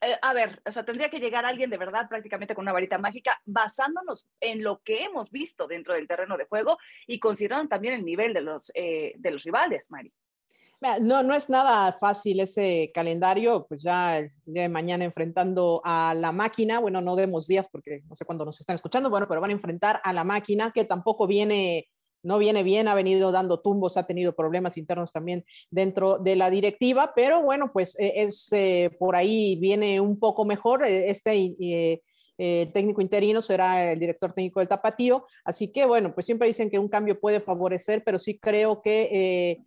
eh, 0.00 0.18
a 0.22 0.32
ver, 0.32 0.62
o 0.64 0.70
sea, 0.70 0.84
tendría 0.84 1.10
que 1.10 1.18
llegar 1.18 1.44
alguien 1.44 1.68
de 1.68 1.78
verdad 1.78 2.08
prácticamente 2.08 2.54
con 2.54 2.62
una 2.62 2.72
varita 2.72 2.98
mágica, 2.98 3.42
basándonos 3.44 4.28
en 4.38 4.62
lo 4.62 4.82
que 4.84 5.02
hemos 5.02 5.32
visto 5.32 5.66
dentro 5.66 5.94
del 5.94 6.06
terreno 6.06 6.36
de 6.36 6.44
juego 6.44 6.78
y 7.08 7.18
considerando 7.18 7.68
también 7.68 7.94
el 7.94 8.04
nivel 8.04 8.32
de 8.34 8.42
los, 8.42 8.68
de 8.68 9.30
los 9.32 9.42
rivales, 9.42 9.90
Mari. 9.90 10.12
No, 11.00 11.22
no 11.22 11.34
es 11.36 11.48
nada 11.48 11.92
fácil 11.92 12.40
ese 12.40 12.90
calendario, 12.92 13.66
pues 13.68 13.82
ya 13.82 14.20
de 14.44 14.68
mañana 14.68 15.04
enfrentando 15.04 15.80
a 15.84 16.12
la 16.12 16.32
máquina, 16.32 16.80
bueno, 16.80 17.00
no 17.00 17.14
demos 17.14 17.46
días 17.46 17.68
porque 17.70 18.02
no 18.08 18.16
sé 18.16 18.24
cuándo 18.24 18.44
nos 18.44 18.58
están 18.58 18.74
escuchando, 18.74 19.08
bueno, 19.08 19.28
pero 19.28 19.40
van 19.40 19.50
a 19.50 19.52
enfrentar 19.52 20.00
a 20.02 20.12
la 20.12 20.24
máquina 20.24 20.72
que 20.74 20.84
tampoco 20.84 21.28
viene, 21.28 21.88
no 22.24 22.38
viene 22.38 22.64
bien, 22.64 22.88
ha 22.88 22.96
venido 22.96 23.30
dando 23.30 23.60
tumbos, 23.60 23.96
ha 23.96 24.08
tenido 24.08 24.34
problemas 24.34 24.76
internos 24.76 25.12
también 25.12 25.44
dentro 25.70 26.18
de 26.18 26.34
la 26.34 26.50
directiva, 26.50 27.12
pero 27.14 27.42
bueno, 27.42 27.70
pues 27.72 27.96
eh, 28.00 28.14
es 28.16 28.52
eh, 28.52 28.90
por 28.98 29.14
ahí 29.14 29.54
viene 29.60 30.00
un 30.00 30.18
poco 30.18 30.44
mejor 30.44 30.84
eh, 30.84 31.10
este 31.10 32.02
técnico 32.74 33.00
interino 33.00 33.40
será 33.40 33.92
el 33.92 34.00
director 34.00 34.32
técnico 34.32 34.58
del 34.58 34.68
Tapatío. 34.68 35.26
Así 35.44 35.68
que, 35.68 35.86
bueno, 35.86 36.12
pues 36.12 36.26
siempre 36.26 36.48
dicen 36.48 36.70
que 36.70 36.78
un 36.80 36.88
cambio 36.88 37.20
puede 37.20 37.38
favorecer, 37.38 38.02
pero 38.02 38.18
sí 38.18 38.36
creo 38.36 38.82
que 38.82 39.60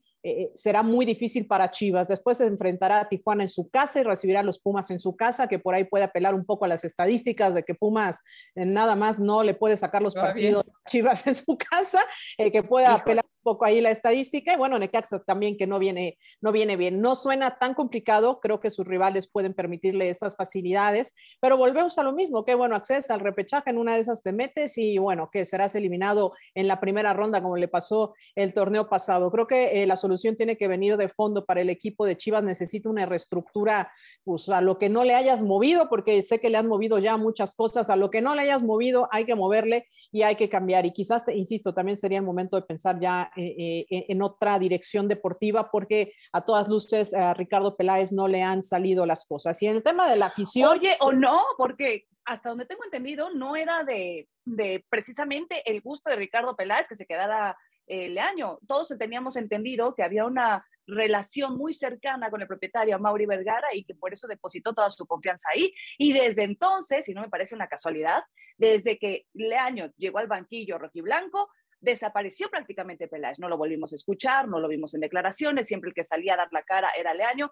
será 0.55 0.84
muy 0.84 1.05
difícil 1.05 1.46
para 1.46 1.70
Chivas. 1.70 2.08
Después 2.08 2.38
se 2.38 2.48
enfrentará 2.48 3.01
a 3.01 3.10
Tijuana 3.10 3.44
en 3.44 3.50
su 3.50 3.70
casa 3.70 4.00
y 4.00 4.03
recibirá 4.03 4.39
a 4.39 4.44
los 4.44 4.60
Pumas 4.60 4.89
en 4.91 5.00
su 5.00 5.15
casa, 5.15 5.48
que 5.48 5.60
por 5.60 5.75
ahí 5.75 5.84
puede 5.84 6.03
apelar 6.03 6.34
un 6.34 6.46
poco 6.46 6.65
a 6.65 6.67
las 6.67 6.84
estadísticas 6.84 7.53
de 7.53 7.63
que 7.63 7.75
Pumas 7.75 8.22
eh, 8.55 8.65
nada 8.65 8.96
más 8.96 9.20
no 9.20 9.44
le 9.44 9.53
puede 9.53 9.77
sacar 9.77 10.01
los 10.01 10.15
partidos 10.15 10.67
a 10.67 10.89
Chivas 10.89 11.27
en 11.27 11.36
su 11.36 11.58
casa, 11.70 12.00
eh, 12.38 12.51
que 12.51 12.63
pueda 12.63 12.94
apelar 12.94 13.25
poco 13.46 13.64
ahí 13.64 13.80
la 13.80 13.92
estadística. 13.92 14.54
Y 14.54 14.58
bueno, 14.58 14.78
Necaxa 14.80 15.24
también 15.24 15.56
que 15.56 15.68
no 15.68 15.78
viene, 15.78 16.18
no 16.42 16.52
viene 16.52 16.75
bien. 16.75 17.00
No 17.00 17.14
suena 17.14 17.58
tan 17.60 17.75
complicado, 17.75 18.40
creo 18.42 18.60
que 18.60 18.72
sus 18.72 18.88
rivales 18.88 19.28
pueden 19.28 19.54
permitirle 19.54 20.10
esas 20.10 20.36
facilidades, 20.36 21.16
pero 21.40 21.56
volvemos 21.56 21.98
a 22.00 22.04
lo 22.04 22.12
mismo, 22.12 22.44
que 22.44 22.56
bueno, 22.56 22.75
acceso 22.75 23.14
al 23.14 23.20
repechaje, 23.20 23.70
en 23.70 23.78
una 23.78 23.96
de 23.96 24.02
esas 24.02 24.24
te 24.24 24.32
metes 24.32 24.78
y 24.80 24.98
bueno, 24.98 25.30
que 25.32 25.46
serás 25.46 25.75
eliminado 25.75 26.34
en 26.56 26.68
la 26.68 26.80
primera 26.80 27.14
ronda 27.14 27.42
como 27.42 27.56
le 27.56 27.68
pasó 27.68 28.16
el 28.34 28.54
torneo 28.56 28.90
pasado. 28.90 29.32
Creo 29.32 29.46
que 29.46 29.84
eh, 29.84 29.86
la 29.86 29.96
solución 29.96 30.36
tiene 30.36 30.58
que 30.58 30.68
venir 30.68 30.98
de 30.98 31.08
fondo 31.08 31.46
para 31.46 31.62
el 31.62 31.70
equipo 31.70 32.06
de 32.06 32.18
Chivas, 32.18 32.44
necesita 32.44 32.90
una 32.90 33.06
reestructura, 33.06 33.92
pues 34.24 34.50
a 34.50 34.60
lo 34.62 34.80
que 34.80 34.90
no 34.90 35.04
le 35.04 35.14
hayas 35.14 35.44
movido, 35.44 35.88
porque 35.88 36.20
sé 36.24 36.40
que 36.40 36.50
le 36.50 36.58
han 36.58 36.68
movido 36.68 36.98
ya 36.98 37.16
muchas 37.18 37.54
cosas, 37.54 37.92
a 37.92 37.96
lo 37.96 38.10
que 38.10 38.22
no 38.22 38.34
le 38.34 38.42
hayas 38.42 38.64
movido 38.64 39.08
hay 39.12 39.25
que 39.25 39.36
moverle 39.36 39.86
y 40.12 40.24
hay 40.24 40.36
que 40.36 40.50
cambiar. 40.50 40.88
Y 40.88 40.94
quizás, 40.94 41.24
te, 41.24 41.36
insisto, 41.36 41.75
también 41.75 41.96
sería 41.96 42.18
el 42.18 42.25
momento 42.25 42.56
de 42.56 42.64
pensar 42.64 43.00
ya 43.00 43.32
eh, 43.36 43.86
eh, 43.89 44.06
en 44.10 44.22
otra 44.22 44.58
dirección 44.60 45.08
deportiva, 45.08 45.70
porque 45.72 46.13
a 46.32 46.44
todas 46.44 46.68
luces 46.68 47.13
a 47.13 47.34
Ricardo 47.34 47.75
Peláez 47.75 48.12
no 48.12 48.27
le 48.27 48.42
han 48.44 48.63
salido 48.63 49.06
las 49.06 49.25
cosas. 49.25 49.62
Y 49.62 49.68
en 49.68 49.77
el 49.77 49.84
tema 49.84 50.10
de 50.10 50.18
la 50.18 50.27
afición... 50.27 50.70
Oye, 50.70 50.96
o 51.00 51.12
no, 51.12 51.42
porque 51.58 52.06
hasta 52.25 52.50
donde 52.50 52.65
tengo 52.65 52.84
entendido, 52.84 53.30
no 53.32 53.56
era 53.56 53.84
de, 53.84 54.27
de 54.46 54.84
precisamente 54.89 55.62
el 55.70 55.82
gusto 55.82 56.10
de 56.10 56.15
Ricardo 56.15 56.56
Peláez 56.56 56.88
que 56.88 56.96
se 56.96 57.06
quedara 57.06 57.56
el 57.88 58.18
año. 58.18 58.58
Todos 58.68 58.94
teníamos 58.98 59.36
entendido 59.36 59.94
que 59.94 60.04
había 60.04 60.25
una 60.25 60.65
relación 60.88 61.58
muy 61.58 61.74
cercana 61.74 62.30
con 62.30 62.42
el 62.42 62.48
propietario 62.48 63.00
Mauri 63.00 63.25
Vergara 63.25 63.68
y 63.74 63.84
que 63.84 63.96
por 63.96 64.13
eso 64.13 64.27
depositó 64.27 64.74
toda 64.74 64.89
su 64.89 65.06
confianza 65.06 65.50
ahí. 65.54 65.74
Y 65.98 66.13
desde 66.13 66.44
entonces, 66.44 67.08
y 67.10 67.13
no 67.13 67.22
me 67.22 67.30
parece 67.30 67.56
una 67.56 67.68
casualidad, 67.68 68.24
desde 68.58 68.98
que 68.98 69.25
Leaño 69.34 69.92
llegó 69.98 70.20
al 70.20 70.27
banquillo 70.27 70.77
rojiblanco, 70.77 71.50
desapareció 71.86 72.50
prácticamente 72.50 73.08
Peláez. 73.08 73.39
No 73.39 73.48
lo 73.48 73.58
volvimos 73.58 73.94
a 73.94 73.96
escuchar, 73.96 74.48
no 74.48 74.60
lo 74.60 74.68
vimos 74.68 74.94
en 74.94 75.01
declaraciones, 75.01 75.68
siempre 75.68 75.89
el 75.89 75.94
que 75.94 76.04
salía 76.04 76.34
a 76.34 76.38
dar 76.38 76.50
la 76.51 76.63
cara 76.63 76.92
era 76.98 77.13
Leaño. 77.13 77.51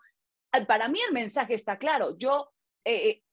Para 0.67 0.89
mí 0.89 0.99
el 1.07 1.13
mensaje 1.13 1.53
está 1.53 1.77
claro. 1.77 2.17
Yo 2.17 2.51
eh, 2.83 3.09
eh, 3.09 3.23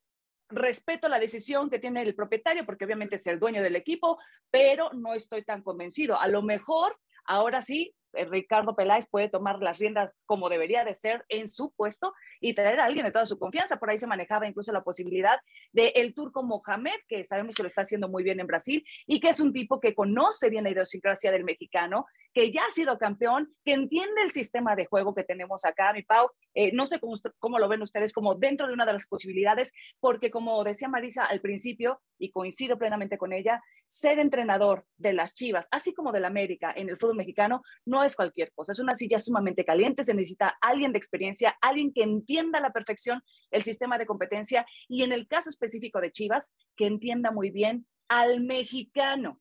respeto 0.48 1.08
la 1.08 1.18
decisión 1.18 1.70
que 1.70 1.78
tiene 1.78 2.02
el 2.02 2.14
propietario, 2.14 2.64
porque 2.64 2.84
obviamente 2.84 3.16
es 3.16 3.26
el 3.26 3.40
dueño 3.40 3.62
del 3.62 3.76
equipo, 3.76 4.18
pero 4.50 4.90
no 4.92 5.14
estoy 5.14 5.44
tan 5.44 5.62
convencido. 5.62 6.18
A 6.18 6.28
lo 6.28 6.42
mejor 6.42 6.96
ahora 7.24 7.62
sí 7.62 7.94
Ricardo 8.12 8.74
Peláez 8.74 9.06
puede 9.08 9.28
tomar 9.28 9.60
las 9.60 9.78
riendas 9.78 10.22
como 10.26 10.48
debería 10.48 10.84
de 10.84 10.94
ser 10.94 11.24
en 11.28 11.48
su 11.48 11.72
puesto 11.72 12.12
y 12.40 12.54
traer 12.54 12.80
a 12.80 12.84
alguien 12.84 13.04
de 13.04 13.12
toda 13.12 13.24
su 13.24 13.38
confianza. 13.38 13.78
Por 13.78 13.90
ahí 13.90 13.98
se 13.98 14.06
manejaba 14.06 14.46
incluso 14.46 14.72
la 14.72 14.82
posibilidad 14.82 15.38
de 15.72 15.88
el 15.96 16.14
turco 16.14 16.42
Mohamed, 16.42 17.00
que 17.08 17.24
sabemos 17.24 17.54
que 17.54 17.62
lo 17.62 17.68
está 17.68 17.82
haciendo 17.82 18.08
muy 18.08 18.22
bien 18.22 18.40
en 18.40 18.46
Brasil 18.46 18.84
y 19.06 19.20
que 19.20 19.30
es 19.30 19.40
un 19.40 19.52
tipo 19.52 19.80
que 19.80 19.94
conoce 19.94 20.50
bien 20.50 20.64
la 20.64 20.70
idiosincrasia 20.70 21.32
del 21.32 21.44
mexicano, 21.44 22.06
que 22.32 22.50
ya 22.52 22.62
ha 22.64 22.70
sido 22.70 22.98
campeón, 22.98 23.54
que 23.64 23.72
entiende 23.72 24.22
el 24.22 24.30
sistema 24.30 24.76
de 24.76 24.86
juego 24.86 25.14
que 25.14 25.24
tenemos 25.24 25.64
acá, 25.64 25.92
mi 25.92 26.02
Pau. 26.02 26.30
Eh, 26.54 26.72
no 26.72 26.86
sé 26.86 27.00
cómo, 27.00 27.14
cómo 27.38 27.58
lo 27.58 27.68
ven 27.68 27.82
ustedes, 27.82 28.12
como 28.12 28.34
dentro 28.34 28.66
de 28.66 28.74
una 28.74 28.86
de 28.86 28.92
las 28.92 29.06
posibilidades, 29.06 29.72
porque 30.00 30.30
como 30.30 30.62
decía 30.64 30.88
Marisa 30.88 31.24
al 31.24 31.40
principio, 31.40 32.00
y 32.18 32.30
coincido 32.30 32.78
plenamente 32.78 33.18
con 33.18 33.32
ella, 33.32 33.62
ser 33.86 34.18
entrenador 34.18 34.84
de 34.96 35.12
las 35.12 35.34
Chivas, 35.34 35.66
así 35.70 35.94
como 35.94 36.12
del 36.12 36.24
América 36.24 36.72
en 36.74 36.88
el 36.88 36.98
fútbol 36.98 37.16
mexicano, 37.16 37.62
no 37.84 38.04
es 38.04 38.14
cualquier 38.14 38.52
cosa, 38.52 38.72
es 38.72 38.78
una 38.78 38.94
silla 38.94 39.18
sumamente 39.18 39.64
caliente, 39.64 40.04
se 40.04 40.14
necesita 40.14 40.56
alguien 40.60 40.92
de 40.92 40.98
experiencia, 40.98 41.56
alguien 41.60 41.92
que 41.92 42.02
entienda 42.02 42.58
a 42.58 42.62
la 42.62 42.72
perfección 42.72 43.22
el 43.50 43.62
sistema 43.62 43.98
de 43.98 44.06
competencia 44.06 44.66
y 44.88 45.02
en 45.02 45.12
el 45.12 45.26
caso 45.26 45.50
específico 45.50 46.00
de 46.00 46.12
Chivas, 46.12 46.54
que 46.76 46.86
entienda 46.86 47.30
muy 47.30 47.50
bien 47.50 47.86
al 48.08 48.42
mexicano, 48.42 49.40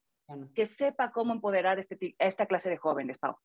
que 0.54 0.66
sepa 0.66 1.12
cómo 1.12 1.34
empoderar 1.34 1.80
este, 1.80 2.16
esta 2.18 2.46
clase 2.46 2.70
de 2.70 2.78
jóvenes, 2.78 3.18
Pau. 3.18 3.38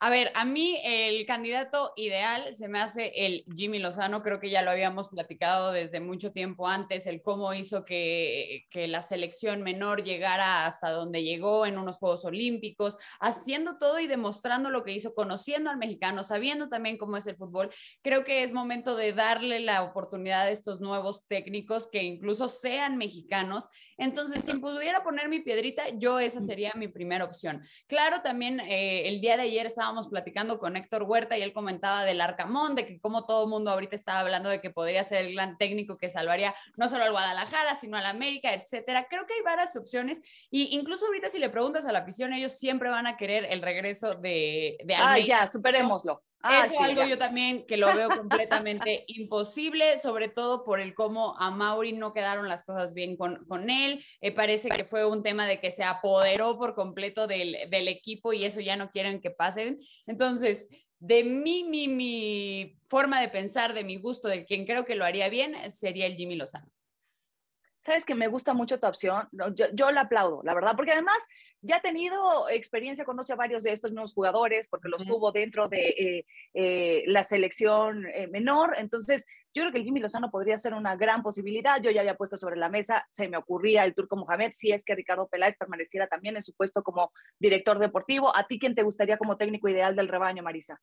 A 0.00 0.10
ver, 0.10 0.30
a 0.36 0.44
mí 0.44 0.80
el 0.84 1.26
candidato 1.26 1.92
ideal 1.96 2.54
se 2.54 2.68
me 2.68 2.78
hace 2.78 3.10
el 3.16 3.44
Jimmy 3.56 3.80
Lozano, 3.80 4.22
creo 4.22 4.38
que 4.38 4.48
ya 4.48 4.62
lo 4.62 4.70
habíamos 4.70 5.08
platicado 5.08 5.72
desde 5.72 5.98
mucho 5.98 6.30
tiempo 6.30 6.68
antes, 6.68 7.08
el 7.08 7.20
cómo 7.20 7.52
hizo 7.52 7.84
que, 7.84 8.66
que, 8.70 8.86
la 8.86 9.02
selección 9.02 9.64
menor 9.64 10.04
llegara 10.04 10.66
hasta 10.66 10.90
donde 10.90 11.24
llegó 11.24 11.66
en 11.66 11.78
unos 11.78 11.96
Juegos 11.96 12.24
Olímpicos, 12.24 12.96
haciendo 13.18 13.76
todo 13.76 13.98
y 13.98 14.06
demostrando 14.06 14.70
lo 14.70 14.84
que 14.84 14.92
hizo, 14.92 15.16
conociendo 15.16 15.68
al 15.68 15.78
mexicano, 15.78 16.22
sabiendo 16.22 16.68
también 16.68 16.96
cómo 16.96 17.16
es 17.16 17.26
el 17.26 17.34
fútbol. 17.34 17.70
Creo 18.00 18.22
que 18.22 18.44
es 18.44 18.52
momento 18.52 18.94
de 18.94 19.12
darle 19.12 19.58
la 19.58 19.82
oportunidad 19.82 20.42
a 20.42 20.50
estos 20.50 20.80
nuevos 20.80 21.26
técnicos 21.26 21.88
que 21.88 22.04
incluso 22.04 22.46
sean 22.46 22.98
mexicanos. 22.98 23.68
Entonces, 23.96 24.44
si 24.44 24.60
pudiera 24.60 25.02
poner 25.02 25.28
mi 25.28 25.40
piedrita, 25.40 25.88
yo 25.96 26.20
esa 26.20 26.40
sería 26.40 26.72
mi 26.76 26.86
primera 26.86 27.24
opción. 27.24 27.62
Claro, 27.88 28.22
también 28.22 28.60
eh, 28.60 29.08
el 29.08 29.20
día 29.20 29.36
de 29.36 29.42
ayer 29.42 29.66
estaba 29.66 29.87
estábamos 29.88 30.08
platicando 30.08 30.58
con 30.58 30.76
Héctor 30.76 31.04
Huerta 31.04 31.38
y 31.38 31.42
él 31.42 31.54
comentaba 31.54 32.04
del 32.04 32.20
Arcamón, 32.20 32.74
de 32.74 32.84
que 32.84 33.00
como 33.00 33.24
todo 33.24 33.44
el 33.44 33.50
mundo 33.50 33.70
ahorita 33.70 33.96
estaba 33.96 34.20
hablando 34.20 34.50
de 34.50 34.60
que 34.60 34.68
podría 34.68 35.02
ser 35.02 35.24
el 35.24 35.32
gran 35.32 35.56
técnico 35.56 35.96
que 35.98 36.10
salvaría 36.10 36.54
no 36.76 36.90
solo 36.90 37.04
al 37.04 37.12
Guadalajara, 37.12 37.74
sino 37.74 37.96
al 37.96 38.04
América, 38.04 38.52
etcétera. 38.52 39.06
Creo 39.08 39.26
que 39.26 39.32
hay 39.32 39.40
varias 39.42 39.74
opciones 39.76 40.20
y 40.50 40.76
incluso 40.76 41.06
ahorita 41.06 41.28
si 41.30 41.38
le 41.38 41.48
preguntas 41.48 41.86
a 41.86 41.92
la 41.92 42.00
afición, 42.00 42.34
ellos 42.34 42.52
siempre 42.52 42.90
van 42.90 43.06
a 43.06 43.16
querer 43.16 43.46
el 43.48 43.62
regreso 43.62 44.14
de, 44.14 44.76
de 44.84 44.94
Ah, 44.94 45.18
ya, 45.18 45.46
superémoslo. 45.46 46.22
Ah, 46.40 46.66
es 46.66 46.80
algo 46.80 47.04
yo 47.04 47.18
también 47.18 47.66
que 47.66 47.76
lo 47.76 47.92
veo 47.94 48.08
completamente 48.08 49.04
imposible, 49.08 49.98
sobre 49.98 50.28
todo 50.28 50.64
por 50.64 50.80
el 50.80 50.94
cómo 50.94 51.36
a 51.38 51.50
Mauri 51.50 51.92
no 51.92 52.12
quedaron 52.12 52.48
las 52.48 52.64
cosas 52.64 52.94
bien 52.94 53.16
con, 53.16 53.44
con 53.46 53.70
él. 53.70 54.04
Eh, 54.20 54.30
parece 54.30 54.68
que 54.68 54.84
fue 54.84 55.04
un 55.04 55.22
tema 55.22 55.46
de 55.46 55.58
que 55.58 55.70
se 55.70 55.82
apoderó 55.82 56.56
por 56.56 56.74
completo 56.74 57.26
del, 57.26 57.56
del, 57.70 57.88
equipo 57.88 58.32
y 58.32 58.44
eso 58.44 58.60
ya 58.60 58.76
no 58.76 58.90
quieren 58.90 59.20
que 59.20 59.30
pase. 59.30 59.78
Entonces, 60.06 60.68
de 61.00 61.24
mi, 61.24 61.64
mi, 61.64 61.88
mi 61.88 62.78
forma 62.88 63.20
de 63.20 63.28
pensar, 63.28 63.74
de 63.74 63.84
mi 63.84 63.96
gusto, 63.96 64.28
de 64.28 64.44
quien 64.44 64.64
creo 64.64 64.84
que 64.84 64.94
lo 64.94 65.04
haría 65.04 65.28
bien, 65.28 65.56
sería 65.70 66.06
el 66.06 66.16
Jimmy 66.16 66.36
Lozano 66.36 66.70
sabes 67.88 68.04
que 68.04 68.14
me 68.14 68.28
gusta 68.28 68.54
mucho 68.54 68.78
tu 68.78 68.86
opción, 68.86 69.28
yo, 69.54 69.66
yo 69.72 69.90
la 69.90 70.02
aplaudo, 70.02 70.42
la 70.44 70.54
verdad, 70.54 70.74
porque 70.76 70.92
además 70.92 71.26
ya 71.60 71.76
ha 71.76 71.80
tenido 71.80 72.48
experiencia, 72.48 73.04
conoce 73.04 73.32
a 73.32 73.36
varios 73.36 73.64
de 73.64 73.72
estos 73.72 73.92
nuevos 73.92 74.12
jugadores, 74.12 74.68
porque 74.68 74.88
los 74.88 75.04
tuvo 75.04 75.32
dentro 75.32 75.68
de 75.68 75.88
eh, 75.88 76.26
eh, 76.54 77.04
la 77.06 77.24
selección 77.24 78.06
eh, 78.06 78.28
menor, 78.28 78.74
entonces 78.78 79.24
yo 79.54 79.62
creo 79.62 79.72
que 79.72 79.78
el 79.78 79.84
Jimmy 79.84 80.00
Lozano 80.00 80.30
podría 80.30 80.58
ser 80.58 80.74
una 80.74 80.96
gran 80.96 81.22
posibilidad, 81.22 81.80
yo 81.82 81.90
ya 81.90 82.00
había 82.02 82.16
puesto 82.16 82.36
sobre 82.36 82.56
la 82.56 82.68
mesa, 82.68 83.06
se 83.10 83.28
me 83.28 83.36
ocurría 83.36 83.84
el 83.84 83.94
turco 83.94 84.16
Mohamed, 84.16 84.52
si 84.52 84.70
es 84.70 84.84
que 84.84 84.94
Ricardo 84.94 85.26
Peláez 85.26 85.56
permaneciera 85.56 86.06
también 86.06 86.36
en 86.36 86.42
su 86.42 86.54
puesto 86.54 86.82
como 86.82 87.10
director 87.38 87.78
deportivo, 87.78 88.36
¿a 88.36 88.46
ti 88.46 88.58
quién 88.58 88.74
te 88.74 88.82
gustaría 88.82 89.18
como 89.18 89.36
técnico 89.36 89.68
ideal 89.68 89.96
del 89.96 90.08
rebaño, 90.08 90.42
Marisa? 90.42 90.80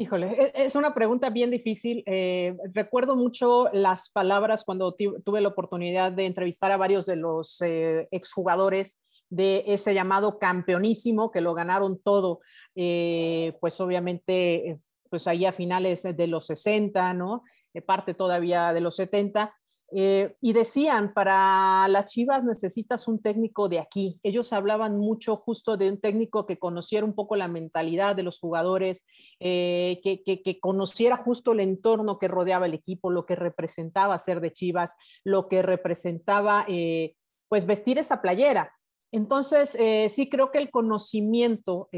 Híjole, 0.00 0.52
e, 0.54 0.64
es 0.64 0.76
una 0.76 0.94
pregunta 0.94 1.28
bien 1.28 1.50
difícil. 1.50 2.04
Eh, 2.06 2.56
recuerdo 2.72 3.16
mucho 3.16 3.68
las 3.72 4.10
palabras 4.10 4.62
cuando 4.64 4.94
tuve 4.94 5.40
la 5.40 5.48
oportunidad 5.48 6.12
de 6.12 6.24
entrevistar 6.24 6.70
a 6.70 6.76
varios 6.76 7.04
de 7.04 7.16
los 7.16 7.60
eh, 7.62 8.06
exjugadores 8.12 9.00
de 9.28 9.64
ese 9.66 9.94
llamado 9.94 10.38
campeonísimo 10.38 11.32
que 11.32 11.40
lo 11.40 11.52
ganaron 11.52 12.00
todo, 12.00 12.38
eh, 12.76 13.54
pues 13.60 13.80
obviamente, 13.80 14.78
pues 15.10 15.26
ahí 15.26 15.44
a 15.44 15.52
finales 15.52 16.04
de 16.04 16.26
los 16.28 16.46
60, 16.46 17.12
¿no? 17.14 17.42
parte 17.84 18.14
todavía 18.14 18.72
de 18.72 18.80
los 18.80 18.96
70. 18.96 19.52
Eh, 19.90 20.36
y 20.42 20.52
decían, 20.52 21.14
para 21.14 21.88
las 21.88 22.12
Chivas 22.12 22.44
necesitas 22.44 23.08
un 23.08 23.22
técnico 23.22 23.68
de 23.68 23.78
aquí. 23.78 24.20
Ellos 24.22 24.52
hablaban 24.52 24.98
mucho 24.98 25.36
justo 25.36 25.78
de 25.78 25.88
un 25.88 25.98
técnico 25.98 26.46
que 26.46 26.58
conociera 26.58 27.06
un 27.06 27.14
poco 27.14 27.36
la 27.36 27.48
mentalidad 27.48 28.14
de 28.14 28.22
los 28.22 28.38
jugadores, 28.38 29.06
eh, 29.40 30.00
que, 30.02 30.60
conociera 30.60 31.16
justo 31.16 31.52
el 31.52 31.60
entorno 31.60 32.18
que 32.18 32.28
rodeaba 32.28 32.66
el 32.66 32.74
equipo, 32.74 33.10
lo 33.10 33.24
que 33.24 33.36
representaba 33.36 34.18
ser 34.18 34.40
de 34.40 34.52
Chivas, 34.52 34.94
lo 35.24 35.48
que 35.48 35.62
representaba 35.62 36.66
eh, 36.68 37.14
pues 37.48 37.64
vestir 37.64 37.98
esa 37.98 38.20
playera. 38.20 38.72
Entonces, 39.10 39.74
sí 40.12 40.28
creo 40.28 40.50
que 40.50 40.58
el 40.58 40.70
conocimiento, 40.70 41.88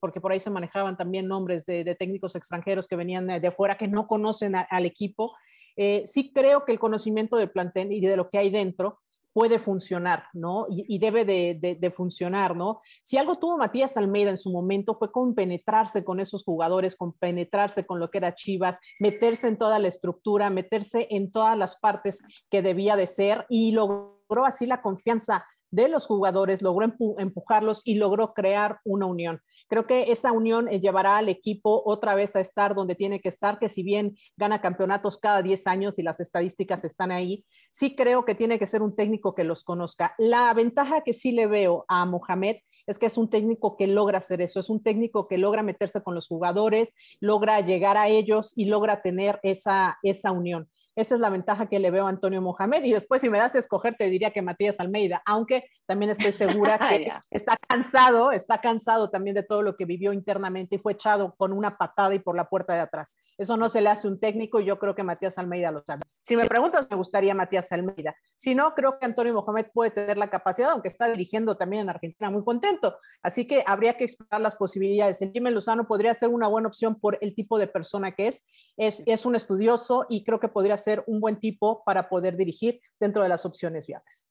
porque 0.00 0.20
por 0.20 0.32
ahí 0.32 0.40
se 0.40 0.50
manejaban 0.50 0.96
también 0.96 1.28
nombres 1.28 1.64
de, 1.64 1.94
técnicos 1.94 2.34
extranjeros 2.34 2.88
que 2.88 2.96
venían 2.96 3.40
de 3.40 3.50
fuera 3.52 3.76
que 3.76 3.86
no 3.86 4.08
conocen 4.08 4.56
al 4.56 4.84
equipo, 4.84 5.36
eh, 5.78 6.02
sí 6.06 6.32
creo 6.32 6.64
que 6.64 6.72
el 6.72 6.78
conocimiento 6.78 7.36
del 7.36 7.50
plantel 7.50 7.92
y 7.92 8.00
de 8.00 8.16
lo 8.16 8.28
que 8.28 8.38
hay 8.38 8.50
dentro 8.50 8.98
puede 9.32 9.60
funcionar, 9.60 10.24
¿no? 10.32 10.66
Y, 10.68 10.98
debe 10.98 11.24
de, 11.24 11.92
funcionar, 11.94 12.56
¿no? 12.56 12.80
Si 13.04 13.16
algo 13.18 13.36
tuvo 13.36 13.56
Matías 13.56 13.96
Almeida 13.96 14.30
en 14.30 14.38
su 14.38 14.50
momento 14.50 14.96
fue 14.96 15.12
compenetrarse 15.12 16.02
con 16.02 16.18
esos 16.18 16.42
jugadores, 16.42 16.96
compenetrarse 16.96 17.86
con 17.86 18.00
lo 18.00 18.10
que 18.10 18.18
era 18.18 18.34
Chivas, 18.34 18.80
meterse 18.98 19.46
en 19.46 19.56
toda 19.56 19.78
la 19.78 19.86
estructura, 19.86 20.50
meterse 20.50 21.06
en 21.10 21.30
todas 21.30 21.56
las 21.56 21.78
partes 21.78 22.20
que 22.50 22.62
debía 22.62 22.96
de 22.96 23.06
ser 23.06 23.46
y 23.48 23.70
logró 23.70 24.44
así 24.44 24.66
la 24.66 24.82
confianza 24.82 25.46
de 25.70 25.88
los 25.88 26.06
jugadores, 26.06 26.62
logró 26.62 26.94
empujarlos 27.18 27.82
y 27.84 27.94
logró 27.94 28.34
crear 28.34 28.80
una 28.84 29.06
unión. 29.06 29.40
Creo 29.68 29.86
que 29.86 30.10
esa 30.12 30.32
unión 30.32 30.68
eh, 30.68 30.80
llevará 30.80 31.18
al 31.18 31.28
equipo 31.28 31.82
otra 31.84 32.14
vez 32.14 32.36
a 32.36 32.40
estar 32.40 32.74
donde 32.74 32.94
tiene 32.94 33.20
que 33.20 33.28
estar, 33.28 33.58
que 33.58 33.68
si 33.68 33.82
bien 33.82 34.16
gana 34.36 34.60
campeonatos 34.60 35.18
cada 35.18 35.42
10 35.42 35.66
años 35.66 35.98
y 35.98 36.02
las 36.02 36.20
estadísticas 36.20 36.84
están 36.84 37.12
ahí, 37.12 37.44
sí 37.70 37.94
creo 37.94 38.24
que 38.24 38.34
tiene 38.34 38.58
que 38.58 38.66
ser 38.66 38.82
un 38.82 38.96
técnico 38.96 39.34
que 39.34 39.44
los 39.44 39.64
conozca. 39.64 40.14
La 40.18 40.52
ventaja 40.54 41.02
que 41.02 41.12
sí 41.12 41.32
le 41.32 41.46
veo 41.46 41.84
a 41.88 42.06
Mohamed 42.06 42.56
es 42.86 42.98
que 42.98 43.06
es 43.06 43.18
un 43.18 43.28
técnico 43.28 43.76
que 43.76 43.86
logra 43.86 44.18
hacer 44.18 44.40
eso, 44.40 44.60
es 44.60 44.70
un 44.70 44.82
técnico 44.82 45.28
que 45.28 45.36
logra 45.36 45.62
meterse 45.62 46.02
con 46.02 46.14
los 46.14 46.26
jugadores, 46.26 46.94
logra 47.20 47.60
llegar 47.60 47.98
a 47.98 48.08
ellos 48.08 48.54
y 48.56 48.64
logra 48.64 49.02
tener 49.02 49.38
esa, 49.42 49.98
esa 50.02 50.32
unión. 50.32 50.70
Esa 50.98 51.14
es 51.14 51.20
la 51.20 51.30
ventaja 51.30 51.68
que 51.68 51.78
le 51.78 51.92
veo 51.92 52.06
a 52.06 52.08
Antonio 52.08 52.42
Mohamed. 52.42 52.82
Y 52.82 52.92
después, 52.92 53.22
si 53.22 53.30
me 53.30 53.38
das 53.38 53.54
a 53.54 53.60
escoger, 53.60 53.94
te 53.96 54.10
diría 54.10 54.32
que 54.32 54.42
Matías 54.42 54.80
Almeida, 54.80 55.22
aunque 55.26 55.70
también 55.86 56.10
estoy 56.10 56.32
segura 56.32 56.76
que 56.90 57.08
está 57.30 57.56
cansado, 57.68 58.32
está 58.32 58.60
cansado 58.60 59.08
también 59.08 59.36
de 59.36 59.44
todo 59.44 59.62
lo 59.62 59.76
que 59.76 59.84
vivió 59.84 60.12
internamente 60.12 60.74
y 60.74 60.78
fue 60.80 60.94
echado 60.94 61.36
con 61.36 61.52
una 61.52 61.78
patada 61.78 62.16
y 62.16 62.18
por 62.18 62.34
la 62.34 62.48
puerta 62.48 62.74
de 62.74 62.80
atrás. 62.80 63.16
Eso 63.36 63.56
no 63.56 63.68
se 63.68 63.80
le 63.80 63.90
hace 63.90 64.08
un 64.08 64.18
técnico 64.18 64.58
y 64.58 64.64
yo 64.64 64.80
creo 64.80 64.96
que 64.96 65.04
Matías 65.04 65.38
Almeida 65.38 65.70
lo 65.70 65.84
sabe. 65.84 66.02
Si 66.20 66.34
me 66.34 66.46
preguntas, 66.46 66.88
me 66.90 66.96
gustaría 66.96 67.32
Matías 67.32 67.70
Almeida. 67.70 68.16
Si 68.34 68.56
no, 68.56 68.74
creo 68.74 68.98
que 68.98 69.06
Antonio 69.06 69.32
Mohamed 69.34 69.66
puede 69.72 69.92
tener 69.92 70.18
la 70.18 70.28
capacidad, 70.28 70.70
aunque 70.70 70.88
está 70.88 71.06
dirigiendo 71.08 71.56
también 71.56 71.82
en 71.82 71.90
Argentina 71.90 72.28
muy 72.28 72.42
contento. 72.42 72.98
Así 73.22 73.46
que 73.46 73.62
habría 73.64 73.96
que 73.96 74.02
explorar 74.02 74.40
las 74.40 74.56
posibilidades. 74.56 75.22
El 75.22 75.30
Jimmy 75.30 75.52
Lozano 75.52 75.86
podría 75.86 76.12
ser 76.14 76.30
una 76.30 76.48
buena 76.48 76.66
opción 76.66 76.96
por 76.96 77.18
el 77.20 77.36
tipo 77.36 77.56
de 77.56 77.68
persona 77.68 78.10
que 78.16 78.26
es. 78.26 78.44
Es, 78.76 79.02
es 79.06 79.26
un 79.26 79.36
estudioso 79.36 80.06
y 80.08 80.24
creo 80.24 80.40
que 80.40 80.48
podría 80.48 80.76
ser 80.76 80.87
un 81.06 81.20
buen 81.20 81.38
tipo 81.38 81.82
para 81.84 82.08
poder 82.08 82.36
dirigir 82.36 82.80
dentro 82.98 83.22
de 83.22 83.28
las 83.28 83.44
opciones 83.44 83.86
viables. 83.86 84.30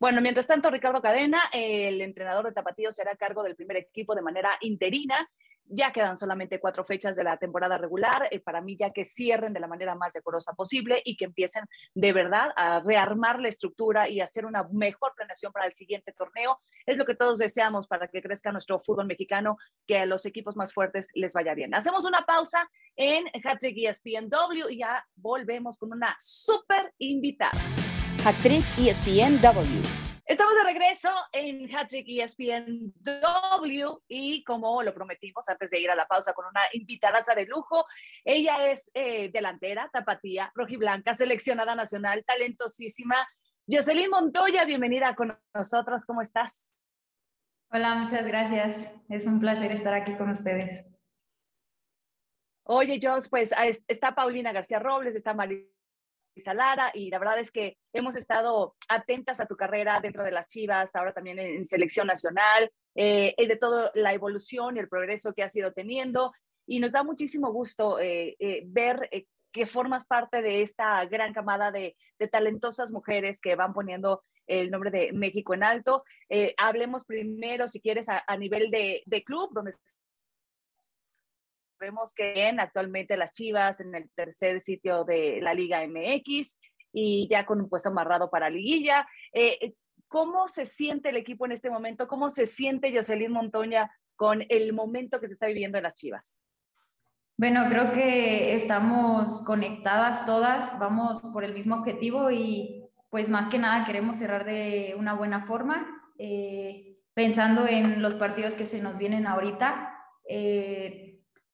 Bueno, 0.00 0.20
mientras 0.20 0.46
tanto, 0.46 0.70
Ricardo 0.70 1.00
Cadena, 1.00 1.40
el 1.52 2.00
entrenador 2.00 2.46
de 2.46 2.52
Tapatío, 2.52 2.92
será 2.92 3.16
cargo 3.16 3.42
del 3.42 3.56
primer 3.56 3.76
equipo 3.76 4.14
de 4.14 4.22
manera 4.22 4.52
interina. 4.60 5.28
Ya 5.70 5.92
quedan 5.92 6.16
solamente 6.16 6.60
cuatro 6.60 6.84
fechas 6.84 7.16
de 7.16 7.24
la 7.24 7.36
temporada 7.36 7.76
regular, 7.78 8.28
eh, 8.30 8.40
para 8.40 8.60
mí 8.60 8.76
ya 8.76 8.90
que 8.90 9.04
cierren 9.04 9.52
de 9.52 9.60
la 9.60 9.66
manera 9.66 9.94
más 9.94 10.12
decorosa 10.12 10.54
posible 10.54 11.02
y 11.04 11.16
que 11.16 11.26
empiecen 11.26 11.64
de 11.94 12.12
verdad 12.12 12.50
a 12.56 12.80
rearmar 12.80 13.40
la 13.40 13.48
estructura 13.48 14.08
y 14.08 14.20
hacer 14.20 14.46
una 14.46 14.66
mejor 14.72 15.12
planeación 15.14 15.52
para 15.52 15.66
el 15.66 15.72
siguiente 15.72 16.12
torneo. 16.12 16.58
Es 16.86 16.96
lo 16.96 17.04
que 17.04 17.14
todos 17.14 17.38
deseamos 17.38 17.86
para 17.86 18.08
que 18.08 18.22
crezca 18.22 18.50
nuestro 18.50 18.80
fútbol 18.80 19.06
mexicano, 19.06 19.58
que 19.86 19.98
a 19.98 20.06
los 20.06 20.24
equipos 20.26 20.56
más 20.56 20.72
fuertes 20.72 21.10
les 21.14 21.32
vaya 21.32 21.54
bien. 21.54 21.74
Hacemos 21.74 22.04
una 22.04 22.24
pausa 22.24 22.68
en 22.96 23.26
Hattrick 23.44 23.76
ESPNW 23.76 24.68
y 24.70 24.78
ya 24.78 25.04
volvemos 25.16 25.78
con 25.78 25.92
una 25.92 26.16
súper 26.18 26.94
invitada. 26.98 27.60
Hattrick 28.24 28.64
ESPNW. 28.78 30.07
Estamos 30.28 30.54
de 30.56 30.62
regreso 30.62 31.08
en 31.32 31.74
Hattrick 31.74 32.06
ESPN 32.06 32.92
W 32.96 33.88
y 34.08 34.44
como 34.44 34.82
lo 34.82 34.92
prometimos 34.92 35.48
antes 35.48 35.70
de 35.70 35.80
ir 35.80 35.90
a 35.90 35.94
la 35.94 36.06
pausa 36.06 36.34
con 36.34 36.44
una 36.44 36.60
invitada 36.74 37.20
de 37.34 37.46
lujo, 37.46 37.86
ella 38.22 38.70
es 38.70 38.90
eh, 38.92 39.30
delantera, 39.32 39.88
tapatía, 39.90 40.52
rojiblanca, 40.54 41.14
seleccionada 41.14 41.74
nacional, 41.74 42.24
talentosísima. 42.26 43.16
Jocelyn 43.66 44.10
Montoya, 44.10 44.66
bienvenida 44.66 45.14
con 45.14 45.34
nosotros, 45.54 46.04
¿cómo 46.04 46.20
estás? 46.20 46.76
Hola, 47.70 47.94
muchas 47.94 48.26
gracias. 48.26 49.00
Es 49.08 49.24
un 49.24 49.40
placer 49.40 49.72
estar 49.72 49.94
aquí 49.94 50.14
con 50.14 50.28
ustedes. 50.28 50.84
Oye, 52.64 53.00
Jos, 53.02 53.30
pues 53.30 53.50
está 53.86 54.14
Paulina 54.14 54.52
García 54.52 54.78
Robles, 54.78 55.14
está 55.14 55.32
María 55.32 55.64
Salara 56.40 56.90
y 56.94 57.10
la 57.10 57.18
verdad 57.18 57.38
es 57.38 57.50
que 57.50 57.76
hemos 57.92 58.16
estado 58.16 58.76
atentas 58.88 59.40
a 59.40 59.46
tu 59.46 59.56
carrera 59.56 60.00
dentro 60.00 60.24
de 60.24 60.30
las 60.30 60.48
Chivas, 60.48 60.94
ahora 60.94 61.12
también 61.12 61.38
en, 61.38 61.64
selección 61.64 62.06
nacional, 62.06 62.70
eh, 62.94 63.34
de 63.38 63.56
toda 63.56 63.90
la 63.94 64.12
evolución 64.12 64.76
y 64.76 64.80
el 64.80 64.88
progreso 64.88 65.32
que 65.32 65.42
has 65.42 65.54
ido 65.54 65.72
teniendo 65.72 66.32
y 66.68 66.78
nos 66.80 66.92
da 66.92 67.02
muchísimo 67.02 67.50
gusto 67.50 67.98
eh, 67.98 68.36
eh, 68.38 68.62
ver 68.66 69.08
eh, 69.10 69.24
que 69.50 69.66
formas 69.66 70.06
parte 70.06 70.42
de 70.42 70.62
esta 70.62 71.04
gran 71.06 71.32
camada 71.32 71.72
de, 71.72 71.96
talentosas 72.30 72.92
mujeres 72.92 73.40
que 73.40 73.56
van 73.56 73.72
poniendo 73.72 74.22
el 74.46 74.70
nombre 74.70 74.90
de 74.90 75.12
México 75.12 75.54
en 75.54 75.62
alto. 75.62 76.04
hablemos 76.58 77.04
primero, 77.04 77.66
si 77.66 77.80
quieres, 77.80 78.08
a, 78.08 78.22
a 78.26 78.36
nivel 78.36 78.70
de, 78.70 79.02
de, 79.06 79.24
club, 79.24 79.50
donde 79.52 79.72
Vemos 81.78 82.12
que 82.12 82.48
actualmente 82.58 83.16
las 83.16 83.32
Chivas 83.32 83.80
en 83.80 83.94
el 83.94 84.10
tercer 84.10 84.60
sitio 84.60 85.04
de 85.04 85.40
la 85.40 85.54
Liga 85.54 85.86
MX 85.86 86.58
y 86.92 87.28
ya 87.28 87.46
con 87.46 87.60
un 87.60 87.68
puesto 87.68 87.90
amarrado 87.90 88.30
para 88.30 88.50
liguilla. 88.50 89.06
Eh, 89.32 89.58
eh, 89.60 89.74
¿Cómo 90.08 90.48
se 90.48 90.66
siente 90.66 91.10
el 91.10 91.16
equipo 91.16 91.46
en 91.46 91.52
este 91.52 91.70
momento? 91.70 92.08
¿Cómo 92.08 92.30
se 92.30 92.46
siente 92.46 92.94
Jocelyn 92.94 93.30
Montoña 93.30 93.90
con 94.16 94.44
el 94.48 94.72
momento 94.72 95.20
que 95.20 95.28
se 95.28 95.34
está 95.34 95.46
viviendo 95.46 95.78
en 95.78 95.84
las 95.84 95.94
Chivas? 95.94 96.42
Bueno, 97.36 97.66
creo 97.68 97.92
que 97.92 98.56
estamos 98.56 99.44
conectadas 99.44 100.24
todas, 100.24 100.76
vamos 100.80 101.20
por 101.32 101.44
el 101.44 101.54
mismo 101.54 101.76
objetivo 101.76 102.30
y 102.32 102.84
pues 103.10 103.30
más 103.30 103.48
que 103.48 103.58
nada 103.58 103.84
queremos 103.84 104.16
cerrar 104.16 104.44
de 104.44 104.96
una 104.98 105.14
buena 105.14 105.46
forma, 105.46 105.86
eh, 106.18 106.96
pensando 107.14 107.66
en 107.68 108.02
los 108.02 108.14
partidos 108.14 108.56
que 108.56 108.66
se 108.66 108.82
nos 108.82 108.98
vienen 108.98 109.26
ahorita 109.26 109.94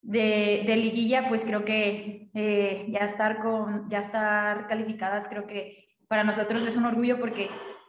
de, 0.05 0.77
liguilla, 0.77 1.29
pues 1.29 1.45
creo 1.45 1.65
que 1.65 2.31
eh, 2.35 2.87
ya, 2.91 3.01
estar 3.01 3.41
con, 3.41 3.89
ya 3.89 4.01
estar 4.01 4.67
calificadas, 4.67 5.29
creo 5.29 5.47
que 5.47 5.89
para 6.09 6.25
nosotros 6.25 6.65
es 6.65 6.77
un 6.77 6.85
orgullo 6.85 7.19
porque 7.19 7.49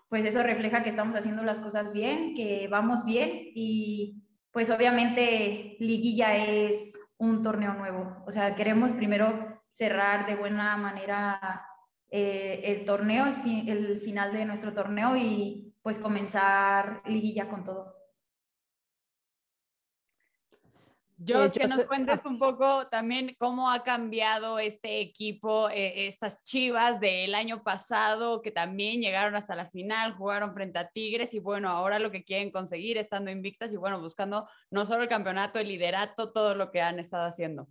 pues 0.10 0.26
eso 0.26 0.42
refleja 0.42 0.84
que 0.84 0.90
estamos 0.90 1.16
haciendo 1.16 1.44
las 1.44 1.60
cosas 1.60 1.92
bien, 1.94 2.34
que 2.36 2.68
vamos 2.70 3.06
bien 3.06 3.30
y 3.54 4.24
pues 4.52 4.70
obviamente 4.70 5.76
liguilla 5.80 6.36
es 6.38 6.98
un 7.18 7.44
torneo 7.44 7.74
nuevo. 7.74 8.24
O 8.26 8.32
sea, 8.32 8.56
queremos 8.56 8.94
primero 8.94 9.62
cerrar 9.70 10.26
de 10.26 10.36
buena 10.36 10.78
manera 10.78 11.68
eh, 12.10 12.62
el 12.64 12.86
torneo, 12.86 13.26
el 13.46 14.00
final 14.00 14.32
de 14.32 14.46
nuestro 14.46 14.74
torneo 14.74 15.18
y 15.18 15.74
pues 15.82 16.00
comenzar 16.00 17.02
liguilla 17.06 17.50
con 17.50 17.64
todo. 17.64 17.94
Yo, 21.18 21.50
que 21.50 21.68
nos 21.68 21.86
cuentes 21.86 22.26
un 22.26 22.38
poco 22.38 22.88
también 22.88 23.36
cómo 23.40 23.72
ha 23.72 23.84
cambiado 23.84 24.60
este 24.60 25.00
equipo, 25.00 25.70
eh, 25.70 26.08
estas 26.08 26.44
chivas 26.44 27.00
del 27.00 27.34
año 27.36 27.64
pasado, 27.64 28.42
que 28.42 28.52
también 28.52 29.02
llegaron 29.02 29.34
hasta 29.36 29.56
la 29.56 29.66
final, 29.66 30.16
jugaron 30.16 30.54
frente 30.54 30.78
a 30.78 30.90
Tigres 30.90 31.34
y 31.34 31.40
bueno, 31.40 31.70
ahora 31.70 32.00
lo 32.00 32.12
que 32.12 32.26
quieren 32.26 32.52
conseguir 32.52 32.98
estando 32.98 33.32
invictas 33.32 33.72
y 33.72 33.78
bueno, 33.78 34.02
buscando 34.02 34.50
no 34.70 34.86
solo 34.86 35.04
el 35.04 35.10
campeonato, 35.10 35.58
el 35.58 35.70
liderato, 35.70 36.34
todo 36.34 36.54
lo 36.54 36.70
que 36.70 36.82
han 36.82 37.00
estado 37.00 37.26
haciendo. 37.26 37.70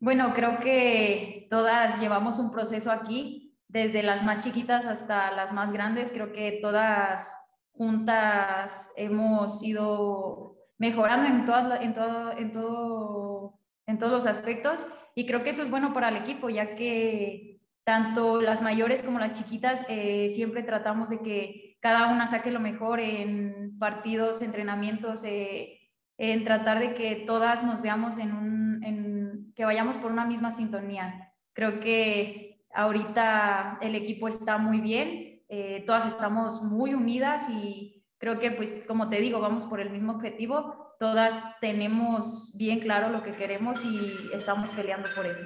Bueno, 0.00 0.32
creo 0.34 0.58
que 0.60 1.46
todas 1.50 2.00
llevamos 2.00 2.38
un 2.38 2.50
proceso 2.50 2.90
aquí, 2.90 3.54
desde 3.68 4.02
las 4.02 4.24
más 4.24 4.42
chiquitas 4.42 4.86
hasta 4.86 5.32
las 5.32 5.52
más 5.52 5.70
grandes, 5.70 6.12
creo 6.12 6.32
que 6.32 6.60
todas 6.62 7.36
juntas 7.72 8.90
hemos 8.96 9.62
ido 9.62 10.53
mejorando 10.78 11.28
en, 11.28 11.44
todas, 11.44 11.80
en, 11.80 11.94
todo, 11.94 12.32
en, 12.36 12.52
todo, 12.52 13.60
en 13.86 13.98
todos 13.98 14.12
los 14.12 14.26
aspectos 14.26 14.86
y 15.14 15.26
creo 15.26 15.42
que 15.42 15.50
eso 15.50 15.62
es 15.62 15.70
bueno 15.70 15.94
para 15.94 16.08
el 16.08 16.16
equipo, 16.16 16.50
ya 16.50 16.74
que 16.74 17.60
tanto 17.84 18.40
las 18.40 18.62
mayores 18.62 19.02
como 19.02 19.18
las 19.18 19.32
chiquitas 19.32 19.84
eh, 19.88 20.28
siempre 20.30 20.62
tratamos 20.62 21.10
de 21.10 21.20
que 21.20 21.76
cada 21.80 22.12
una 22.12 22.26
saque 22.26 22.50
lo 22.50 22.60
mejor 22.60 22.98
en 22.98 23.78
partidos, 23.78 24.42
entrenamientos, 24.42 25.22
eh, 25.24 25.80
en 26.16 26.44
tratar 26.44 26.78
de 26.78 26.94
que 26.94 27.16
todas 27.26 27.62
nos 27.62 27.82
veamos 27.82 28.18
en 28.18 28.32
un, 28.32 28.84
en, 28.84 29.52
que 29.54 29.64
vayamos 29.64 29.96
por 29.98 30.10
una 30.10 30.24
misma 30.24 30.50
sintonía. 30.50 31.32
Creo 31.52 31.80
que 31.80 32.64
ahorita 32.72 33.78
el 33.82 33.94
equipo 33.94 34.28
está 34.28 34.58
muy 34.58 34.80
bien, 34.80 35.42
eh, 35.48 35.84
todas 35.86 36.06
estamos 36.06 36.62
muy 36.62 36.94
unidas 36.94 37.48
y 37.50 38.03
creo 38.24 38.38
que, 38.38 38.52
pues, 38.52 38.84
como 38.88 39.10
te 39.10 39.20
digo, 39.20 39.38
vamos 39.38 39.66
por 39.66 39.80
el 39.80 39.90
mismo 39.90 40.12
objetivo. 40.12 40.96
Todas 40.98 41.34
tenemos 41.60 42.54
bien 42.56 42.80
claro 42.80 43.10
lo 43.10 43.22
que 43.22 43.36
queremos 43.36 43.84
y 43.84 44.30
estamos 44.32 44.70
peleando 44.70 45.10
por 45.14 45.26
eso. 45.26 45.44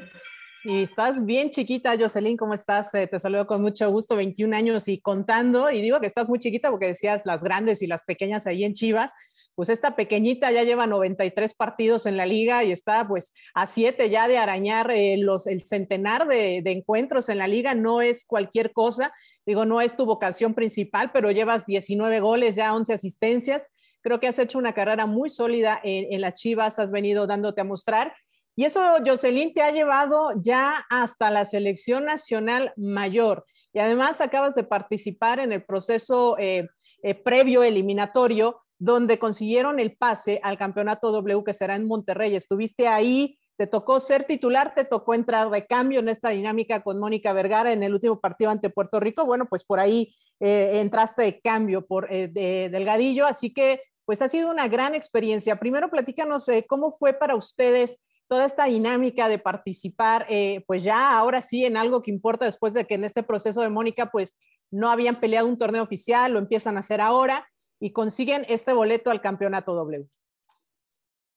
Y 0.71 0.83
estás 0.83 1.25
bien 1.25 1.49
chiquita, 1.49 1.97
Jocelyn, 1.99 2.37
¿cómo 2.37 2.53
estás? 2.53 2.93
Eh, 2.93 3.07
te 3.07 3.19
saludo 3.19 3.47
con 3.47 3.63
mucho 3.63 3.91
gusto, 3.91 4.17
21 4.17 4.55
años 4.55 4.87
y 4.87 5.01
contando. 5.01 5.71
Y 5.71 5.81
digo 5.81 5.99
que 5.99 6.07
estás 6.07 6.29
muy 6.29 6.39
chiquita 6.39 6.71
porque 6.71 6.89
decías 6.89 7.23
las 7.25 7.43
grandes 7.43 7.81
y 7.81 7.87
las 7.87 8.03
pequeñas 8.03 8.47
ahí 8.47 8.65
en 8.65 8.75
Chivas. 8.75 9.13
Pues 9.55 9.71
esta 9.71 9.97
pequeñita 9.97 10.53
ya 10.53 10.65
lleva 10.65 10.87
93 10.87 11.55
partidos 11.55 12.05
en 12.05 12.19
la 12.19 12.27
liga 12.27 12.65
y 12.65 12.73
está 12.73 13.09
pues 13.09 13.33
a 13.55 13.67
siete 13.67 14.11
ya 14.11 14.29
de 14.29 14.37
arañar 14.37 14.91
eh, 14.91 15.15
el 15.15 15.63
centenar 15.65 16.27
de, 16.27 16.59
encuentros 16.67 17.31
en 17.31 17.39
la 17.39 17.49
liga. 17.49 17.75
No 17.75 18.03
es 18.03 18.27
cualquier 18.27 18.75
cosa. 18.75 19.11
Digo, 19.47 19.65
no 19.65 19.81
es 19.81 19.97
tu 19.97 20.05
vocación 20.05 20.53
principal, 20.53 21.13
pero 21.15 21.31
llevas 21.31 21.65
19 21.65 22.21
goles, 22.21 22.57
ya 22.57 22.75
11 22.75 22.93
asistencias. 22.93 23.71
Creo 24.03 24.21
que 24.21 24.29
has 24.29 24.39
hecho 24.39 24.59
una 24.59 24.75
carrera 24.75 25.07
muy 25.07 25.31
sólida 25.31 25.81
en 25.83 26.21
las 26.21 26.35
Chivas, 26.35 26.79
has 26.79 26.93
venido 26.93 27.27
dándote 27.27 27.63
a 27.63 27.65
mostrar 27.65 28.13
y 28.59 28.65
eso, 28.65 28.81
Jocelyn, 29.07 29.55
te 29.55 29.63
ha 29.63 29.71
llevado 29.71 30.31
ya 30.43 30.85
hasta 30.91 31.31
la 31.31 31.45
selección 31.45 32.07
nacional 32.07 32.73
mayor. 32.77 33.47
Y 33.73 33.79
además 33.79 34.21
acabas 34.21 34.57
de 34.57 34.65
participar 34.65 35.39
en 35.39 35.53
el 35.53 35.65
proceso 35.65 36.37
eh, 36.41 36.69
eh, 37.05 37.15
previo 37.15 37.63
eliminatorio, 37.63 38.61
donde 38.77 39.21
consiguieron 39.21 39.79
el 39.79 39.97
pase 39.97 40.41
al 40.43 40.59
campeonato 40.59 41.13
W 41.13 41.45
que 41.45 41.53
será 41.53 41.77
en 41.77 41.87
Monterrey. 41.87 42.35
Estuviste 42.35 42.89
ahí, 42.89 43.39
te 43.57 43.69
tocó 43.69 44.01
ser 44.01 44.25
titular, 44.25 44.75
te 44.75 44.85
tocó 44.85 45.15
entrar 45.15 45.51
de 45.51 45.65
cambio 45.65 46.01
en 46.01 46.09
esta 46.09 46.31
dinámica 46.31 46.83
con 46.83 46.99
Mónica 46.99 47.33
Vergara 47.33 47.71
en 47.71 47.85
el 47.85 47.95
último 47.95 48.19
partido 48.19 48.51
ante 48.51 48.71
Puerto 48.71 48.99
Rico. 48.99 49.25
Bueno, 49.25 49.47
pues 49.49 49.63
por 49.63 49.79
ahí 49.79 50.13
eh, 50.41 50.81
entraste 50.81 51.23
de 51.23 51.41
cambio 51.41 51.87
por 51.87 52.09
eh, 52.11 52.27
Delgadillo, 52.73 53.25
así 53.25 53.55
que 53.55 53.83
pues 54.05 54.21
ha 54.21 54.29
sido 54.29 54.51
una 54.51 54.67
gran 54.67 54.97
experiencia. 54.97 55.61
Primero 55.61 55.91
platícanos 55.91 56.47
cómo 56.67 56.91
fue 56.91 57.13
para 57.13 57.37
ustedes 57.37 58.01
toda 58.29 58.45
esta 58.45 58.67
dinámica 58.67 59.29
de 59.29 59.39
participar, 59.39 60.27
pues 60.67 60.85
ya 60.85 61.19
ahora 61.19 61.41
sí 61.41 61.65
en 61.65 61.77
algo 61.77 62.03
que 62.03 62.11
importa 62.11 62.45
después 62.45 62.75
de 62.75 62.85
que 62.85 62.95
en 62.95 63.05
este 63.05 63.23
proceso 63.23 63.63
de 63.63 63.71
Mónica, 63.71 64.11
pues 64.11 64.39
no 64.71 64.91
habían 64.91 65.21
peleado 65.21 65.47
un 65.47 65.59
torneo 65.59 65.83
oficial, 65.83 66.33
lo 66.33 66.39
empiezan 66.39 66.77
a 66.77 66.81
hacer 66.81 67.01
ahora 67.01 67.49
y 67.81 67.93
consiguen 67.93 68.45
este 68.49 68.73
boleto 68.73 69.11
al 69.11 69.21
campeonato 69.21 69.75
W. 69.75 70.07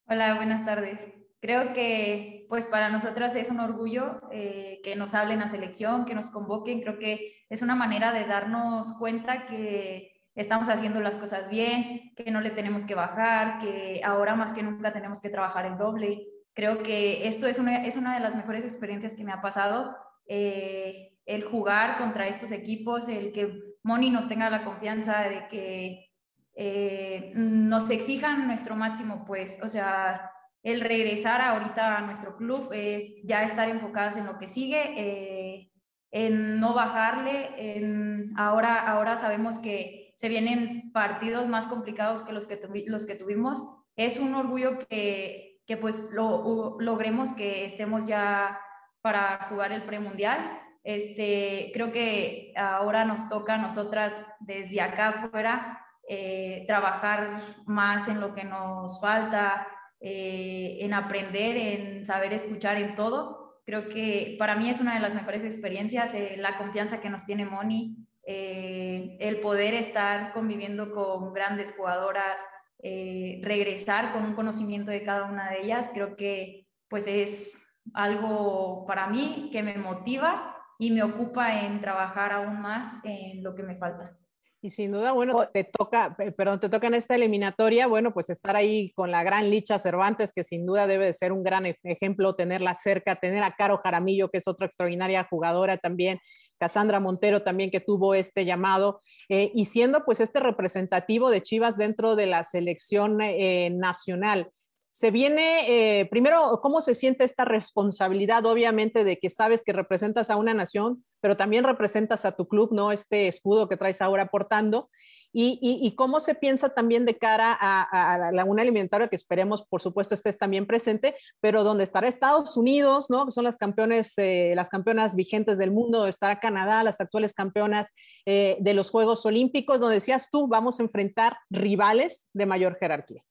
Hola, 0.08 0.36
buenas 0.36 0.66
tardes. 0.66 1.08
Creo 1.40 1.74
que 1.74 2.46
pues 2.50 2.68
para 2.68 2.90
nosotras 2.90 3.36
es 3.36 3.50
un 3.50 3.60
orgullo 3.60 4.22
eh, 4.32 4.82
que 4.84 4.96
nos 4.96 5.14
hablen 5.14 5.42
a 5.42 5.48
selección, 5.48 6.06
que 6.06 6.14
nos 6.14 6.30
convoquen. 6.30 6.82
Creo 6.82 7.00
que 7.00 7.34
es 7.50 7.62
una 7.62 7.76
manera 7.76 8.12
de 8.12 8.26
darnos 8.26 8.94
cuenta 8.94 9.46
que 9.46 10.12
estamos 10.36 10.70
haciendo 10.70 11.00
las 11.00 11.18
cosas 11.18 11.50
bien, 11.50 12.14
que 12.16 12.30
no 12.30 12.42
le 12.42 12.52
tenemos 12.52 12.86
que 12.86 12.96
bajar, 12.96 13.60
que 13.60 14.02
ahora 14.04 14.36
más 14.36 14.54
que 14.54 14.64
nunca 14.64 14.94
tenemos 14.94 15.20
que 15.20 15.30
trabajar 15.30 15.66
el 15.66 15.78
doble. 15.78 16.28
Creo 16.54 16.84
que 16.84 17.28
esto 17.28 17.48
es 17.48 17.60
una, 17.60 17.86
es 17.86 17.96
una 17.96 18.14
de 18.14 18.20
las 18.20 18.36
mejores 18.36 18.66
experiencias 18.66 19.16
que 19.16 19.24
me 19.24 19.32
ha 19.32 19.42
pasado. 19.42 19.96
Eh, 20.28 21.18
el 21.26 21.44
jugar 21.44 21.98
contra 21.98 22.28
estos 22.28 22.52
equipos, 22.52 23.08
el 23.08 23.32
que 23.32 23.76
Moni 23.84 24.10
nos 24.10 24.28
tenga 24.28 24.50
la 24.50 24.64
confianza 24.64 25.22
de 25.22 25.48
que 25.48 26.12
eh, 26.56 27.32
nos 27.36 27.90
exijan 27.90 28.48
nuestro 28.48 28.76
máximo, 28.76 29.24
pues, 29.26 29.60
o 29.64 29.70
sea, 29.70 30.30
el 30.64 30.82
regresar 30.82 31.42
ahorita 31.42 31.98
a 31.98 32.02
nuestro 32.02 32.38
club 32.38 32.70
es 32.74 33.14
ya 33.24 33.44
estar 33.44 33.70
enfocadas 33.70 34.18
en 34.18 34.26
lo 34.26 34.38
que 34.38 34.48
sigue, 34.48 34.94
eh, 34.98 35.72
en 36.12 36.60
no 36.60 36.74
bajarle, 36.74 37.52
en 37.58 38.34
ahora, 38.38 38.88
ahora 38.88 39.16
sabemos 39.16 39.60
que 39.60 40.14
se 40.16 40.30
vienen 40.30 40.92
partidos 40.92 41.48
más 41.48 41.66
complicados 41.68 42.22
que 42.22 42.34
los 42.34 42.46
que, 42.46 42.60
los 42.86 43.06
que 43.06 43.16
tuvimos. 43.16 43.64
Es 43.96 44.20
un 44.20 44.36
orgullo 44.36 44.80
que, 44.88 45.51
que 45.66 45.78
pues 45.78 46.12
lo, 46.12 46.78
logremos 46.80 47.34
que 47.34 47.66
estemos 47.66 48.08
ya 48.08 48.60
para 49.02 49.48
jugar 49.50 49.72
el 49.72 49.84
premundial. 49.84 50.60
Este, 50.84 51.72
creo 51.74 51.92
que 51.92 52.54
ahora 52.56 53.06
nos 53.06 53.28
toca 53.28 53.56
a 53.56 53.58
nosotras 53.58 54.26
desde 54.40 54.82
acá 54.82 55.10
afuera 55.10 55.82
eh, 56.08 56.66
trabajar 56.68 57.42
más 57.66 58.08
en 58.08 58.20
lo 58.20 58.34
que 58.34 58.44
nos 58.44 59.00
falta, 59.00 59.68
eh, 60.00 60.80
en 60.82 60.94
aprender, 60.94 61.56
en 61.56 62.06
saber 62.06 62.34
escuchar 62.34 62.78
en 62.78 62.96
todo. 62.96 63.62
Creo 63.66 63.88
que 63.88 64.36
para 64.40 64.56
mí 64.56 64.70
es 64.70 64.82
una 64.82 64.96
de 64.96 65.00
las 65.00 65.14
mejores 65.14 65.44
experiencias, 65.44 66.14
eh, 66.14 66.36
la 66.38 66.58
confianza 66.58 67.00
que 67.00 67.10
nos 67.10 67.26
tiene 67.26 67.46
Moni, 67.46 67.96
el 68.24 69.40
poder 69.40 69.74
estar 69.74 70.32
conviviendo 70.34 70.92
con 70.92 71.34
grandes 71.34 71.74
jugadoras, 71.76 72.46
regresar 72.84 74.14
con 74.14 74.26
un 74.26 74.34
conocimiento 74.34 74.92
de 74.92 75.04
cada 75.04 75.26
una 75.26 75.52
de 75.52 75.62
ellas, 75.62 75.92
creo 75.94 76.16
que 76.16 76.68
pues 76.90 77.08
es 77.08 77.54
algo 77.94 78.86
para 78.86 79.08
mí 79.08 79.50
que 79.52 79.64
me 79.64 79.78
motiva 79.78 80.56
y 80.80 80.92
me 80.92 81.04
ocupa 81.04 81.62
en 81.62 81.80
trabajar 81.80 82.32
aún 82.32 82.62
más 82.62 82.96
en 83.04 83.44
lo 83.44 83.56
que 83.56 83.64
me 83.64 83.76
falta. 83.76 84.18
Y 84.64 84.70
sin 84.70 84.92
duda, 84.92 85.12
bueno, 85.12 85.48
te 85.52 85.64
toca, 85.64 86.16
perdón, 86.38 86.60
te 86.60 86.70
toca 86.70 86.86
en 86.86 86.94
esta 86.94 87.16
eliminatoria, 87.16 87.88
bueno, 87.88 88.14
pues 88.14 88.30
estar 88.30 88.56
ahí 88.56 88.92
con 88.94 89.10
la 89.10 89.24
gran 89.24 89.50
Licha 89.50 89.80
Cervantes, 89.80 90.34
que 90.34 90.44
sin 90.44 90.68
duda 90.68 90.86
debe 90.86 91.06
de 91.06 91.14
ser 91.14 91.32
un 91.32 91.44
gran 91.44 91.66
ejemplo, 91.84 92.36
tenerla 92.36 92.76
cerca, 92.76 93.16
tener 93.16 93.42
a 93.42 93.56
Caro 93.56 93.80
Jaramillo, 93.84 94.30
que 94.30 94.38
es 94.38 94.48
otra 94.48 94.68
extraordinaria 94.68 95.26
jugadora 95.28 95.78
también, 95.78 96.20
Cassandra 96.62 97.00
Montero 97.00 97.42
también 97.42 97.72
que 97.72 97.80
tuvo 97.80 98.14
este 98.14 98.46
llamado, 98.46 99.02
eh, 99.30 99.52
y 99.56 99.66
siendo 99.66 100.06
pues 100.06 100.20
este 100.20 100.40
representativo 100.40 101.32
de 101.32 101.42
Chivas 101.42 101.76
dentro 101.76 102.16
de 102.16 102.28
la 102.28 102.44
selección 102.44 103.20
eh, 103.20 103.72
nacional 103.72 104.52
se 104.92 105.10
viene, 105.10 106.00
eh, 106.02 106.06
primero, 106.08 106.60
¿cómo 106.62 106.82
se 106.82 106.96
siente 106.96 107.24
esta 107.24 107.46
responsabilidad, 107.46 108.46
obviamente, 108.46 109.06
de 109.06 109.18
que 109.18 109.30
sabes 109.30 109.64
que 109.64 109.72
representas 109.72 110.30
a 110.30 110.36
una 110.36 110.54
nación, 110.54 111.06
pero 111.22 111.38
también 111.38 111.64
representas 111.64 112.26
a 112.26 112.34
tu 112.34 112.46
club, 112.50 112.74
¿no? 112.74 112.92
Este 112.92 113.30
escudo 113.30 113.70
que 113.70 113.78
traes 113.78 114.02
ahora 114.02 114.28
portando. 114.28 114.90
Y, 115.34 115.94
cómo 115.96 116.20
se 116.20 116.36
piensa 116.36 116.70
también 116.70 117.06
de 117.06 117.18
cara 117.18 117.56
a, 117.60 118.32
la 118.32 118.46
una 118.46 118.62
alimentaria 118.62 119.08
que 119.08 119.16
esperemos, 119.16 119.64
por 119.64 119.82
supuesto, 119.82 120.16
estés 120.16 120.38
también 120.38 120.66
presente, 120.66 121.16
pero 121.40 121.64
donde 121.64 121.84
estará 121.84 122.08
Estados 122.08 122.58
Unidos, 122.58 123.10
¿no? 123.10 123.26
Que 123.26 123.32
son 123.32 123.44
las 123.44 123.58
campeones, 123.58 124.14
eh, 124.18 124.54
las 124.56 124.70
campeonas 124.70 125.16
vigentes 125.16 125.58
del 125.58 125.72
mundo, 125.72 126.08
estará 126.08 126.40
Canadá, 126.40 126.84
las 126.84 127.02
actuales 127.02 127.34
campeonas 127.34 127.94
eh, 128.26 128.58
de 128.60 128.74
los 128.74 128.90
Juegos 128.90 129.26
Olímpicos, 129.26 129.80
donde 129.80 129.96
decías 129.96 130.30
tú, 130.30 130.48
vamos 130.48 130.80
a 130.80 130.84
enfrentar 130.84 131.38
rivales 131.50 132.28
de 132.34 132.46
mayor 132.46 132.78
jerarquía. 132.80 133.24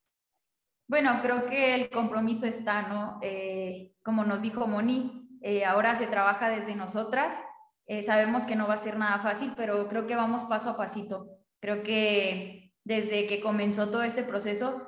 Bueno, 0.91 1.21
creo 1.23 1.47
que 1.47 1.77
el 1.77 1.89
compromiso 1.89 2.47
está, 2.47 2.89
¿no? 2.89 3.21
Eh, 3.23 3.93
como 4.03 4.25
nos 4.25 4.43
dijo 4.43 4.67
Moni, 4.67 5.39
eh, 5.41 5.65
ahora 5.65 5.95
se 5.95 6.09
trabaja 6.09 6.49
desde 6.49 6.75
nosotras. 6.75 7.41
Eh, 7.87 8.03
sabemos 8.03 8.45
que 8.45 8.57
no 8.57 8.67
va 8.67 8.75
a 8.75 8.79
ser 8.79 8.99
nada 8.99 9.21
fácil, 9.21 9.53
pero 9.57 9.89
creo 9.89 10.09
que 10.09 10.17
vamos 10.17 10.43
paso 10.45 10.69
a 10.71 10.77
pasito. 10.77 11.40
Creo 11.61 11.83
que 11.83 12.73
desde 12.85 13.27
que 13.27 13.41
comenzó 13.41 13.91
todo 13.91 14.03
este 14.03 14.23
proceso, 14.23 14.87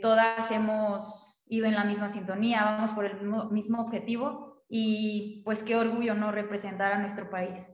todas 0.00 0.50
hemos 0.52 1.44
ido 1.48 1.66
en 1.66 1.74
la 1.74 1.84
misma 1.84 2.08
sintonía, 2.08 2.64
vamos 2.64 2.92
por 2.92 3.04
el 3.04 3.20
mismo 3.50 3.82
objetivo 3.82 4.62
y 4.68 5.42
pues 5.44 5.64
qué 5.64 5.74
orgullo 5.74 6.14
no 6.14 6.30
representar 6.30 6.92
a 6.92 6.98
nuestro 6.98 7.28
país. 7.28 7.70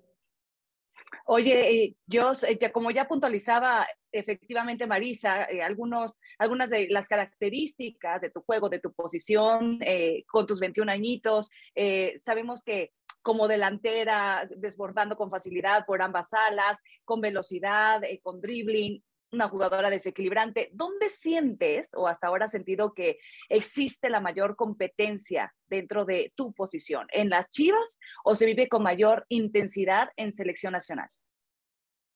Oye, 1.29 1.97
yo, 2.07 2.33
como 2.73 2.91
ya 2.93 3.09
puntualizaba 3.09 3.87
efectivamente 4.13 4.87
Marisa, 4.87 5.45
eh, 5.45 5.61
algunos, 5.61 6.17
algunas 6.39 6.71
de 6.71 6.89
las 6.89 7.09
características 7.09 8.23
de 8.23 8.31
tu 8.31 8.43
juego, 8.43 8.69
de 8.69 8.79
tu 8.79 8.93
posición, 8.93 9.79
eh, 9.83 10.25
con 10.29 10.47
tus 10.47 10.61
21 10.61 10.91
añitos, 10.91 11.51
eh, 11.75 12.15
sabemos 12.19 12.63
que 12.63 12.93
como 13.27 13.49
delantera, 13.49 14.49
desbordando 14.57 15.17
con 15.17 15.33
facilidad 15.33 15.85
por 15.85 16.01
ambas 16.01 16.33
alas, 16.33 16.81
con 17.05 17.21
velocidad, 17.21 18.03
con 18.23 18.41
dribbling, 18.41 19.03
una 19.33 19.49
jugadora 19.49 19.91
desequilibrante. 19.91 20.71
¿Dónde 20.73 21.09
sientes 21.09 21.91
o 21.97 22.07
hasta 22.07 22.29
ahora 22.29 22.45
has 22.45 22.53
sentido 22.53 22.95
que 22.95 23.19
existe 23.49 24.11
la 24.11 24.21
mayor 24.21 24.55
competencia 24.55 25.53
dentro 25.67 26.05
de 26.05 26.33
tu 26.37 26.55
posición? 26.55 27.09
¿En 27.11 27.29
las 27.29 27.51
Chivas 27.51 27.99
o 28.23 28.37
se 28.37 28.47
vive 28.47 28.69
con 28.69 28.85
mayor 28.85 29.27
intensidad 29.29 30.11
en 30.15 30.31
selección 30.31 30.75
nacional? 30.75 31.09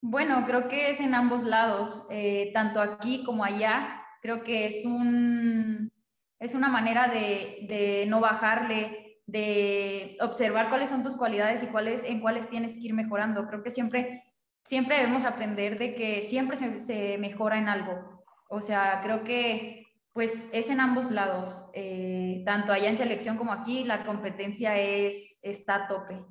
Bueno, 0.01 0.45
creo 0.47 0.69
que 0.69 0.91
es 0.91 1.01
en 1.01 1.17
ambos 1.17 1.43
lados, 1.43 2.07
eh, 2.09 2.53
tanto 2.55 2.81
aquí 2.81 3.25
como 3.25 3.43
allá. 3.43 4.01
Creo 4.23 4.45
que 4.45 4.67
es, 4.67 4.85
un, 4.85 5.91
es 6.39 6.55
una 6.55 6.69
manera 6.69 7.09
de, 7.09 8.05
no 8.07 8.21
bajarle, 8.21 9.10
de 9.31 10.17
observar 10.21 10.69
cuáles 10.69 10.91
son 10.91 11.03
tus 11.03 11.17
cualidades 11.17 11.63
y 11.63 11.67
cuáles, 11.67 12.03
en 12.05 12.21
cuáles 12.21 12.49
tienes 12.49 12.75
que 12.75 12.81
ir 12.81 12.95
mejorando. 12.95 13.47
Creo 13.47 13.63
que 13.63 13.71
siempre, 13.71 14.25
siempre 14.65 14.97
debemos 14.97 15.25
aprender 15.25 15.79
de 15.79 15.95
que 15.95 16.23
siempre 16.23 16.57
se, 16.57 17.17
mejora 17.19 17.59
en 17.59 17.69
algo. 17.69 18.25
O 18.49 18.61
sea, 18.61 19.01
creo 19.03 19.23
que 19.23 19.87
pues 20.13 20.51
es 20.53 20.71
en 20.71 20.81
ambos 20.81 21.13
lados, 21.13 21.71
eh, 21.73 22.43
tanto 22.45 22.73
allá 22.73 22.89
en 22.89 22.99
selección 22.99 23.37
como 23.37 23.53
aquí, 23.53 23.85
la 23.85 24.05
competencia 24.05 24.77
es, 24.77 25.39
está 25.45 25.77
a 25.77 25.89
tope. 25.89 26.25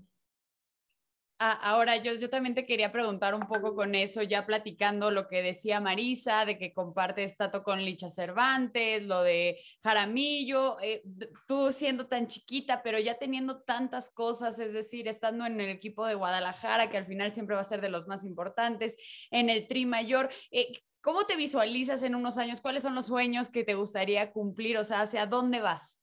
Ah, 1.42 1.54
ahora, 1.54 1.96
yo, 1.96 2.14
yo 2.16 2.30
también 2.30 2.54
te 2.54 2.66
quería 2.66 2.92
preguntar 2.92 3.34
un 3.34 3.48
poco 3.48 3.74
con 3.74 3.96
eso, 3.96 4.22
ya 4.22 4.46
platicando 4.46 5.10
lo 5.10 5.30
que 5.30 5.42
decía 5.42 5.80
Marisa, 5.80 6.44
de 6.44 6.58
que 6.58 6.74
comparte 6.74 7.24
estato 7.24 7.64
con 7.64 7.82
Licha 7.82 8.10
Cervantes, 8.10 9.04
lo 9.04 9.24
de 9.24 9.58
Jaramillo, 9.82 10.78
eh, 10.82 11.02
tú 11.48 11.72
siendo 11.72 12.08
tan 12.08 12.28
chiquita, 12.28 12.84
pero 12.84 13.00
ya 13.00 13.18
teniendo 13.18 13.62
tantas 13.62 14.14
cosas, 14.14 14.60
es 14.60 14.74
decir, 14.74 15.08
estando 15.08 15.46
en 15.46 15.62
el 15.62 15.70
equipo 15.70 16.06
de 16.06 16.16
Guadalajara, 16.16 16.90
que 16.90 16.98
al 16.98 17.06
final 17.06 17.32
siempre 17.32 17.56
va 17.56 17.62
a 17.62 17.64
ser 17.64 17.80
de 17.80 17.88
los 17.88 18.06
más 18.06 18.26
importantes, 18.26 18.98
en 19.32 19.50
el 19.50 19.66
Tri 19.70 19.86
Mayor. 19.86 20.28
Eh, 20.52 20.74
¿Cómo 21.00 21.26
te 21.26 21.38
visualizas 21.38 22.04
en 22.04 22.16
unos 22.16 22.38
años? 22.38 22.60
¿Cuáles 22.60 22.84
son 22.84 22.96
los 22.96 23.06
sueños 23.06 23.50
que 23.50 23.64
te 23.64 23.76
gustaría 23.76 24.34
cumplir? 24.34 24.78
O 24.78 24.84
sea, 24.84 25.00
¿hacia 25.00 25.26
dónde 25.26 25.62
vas? 25.62 26.02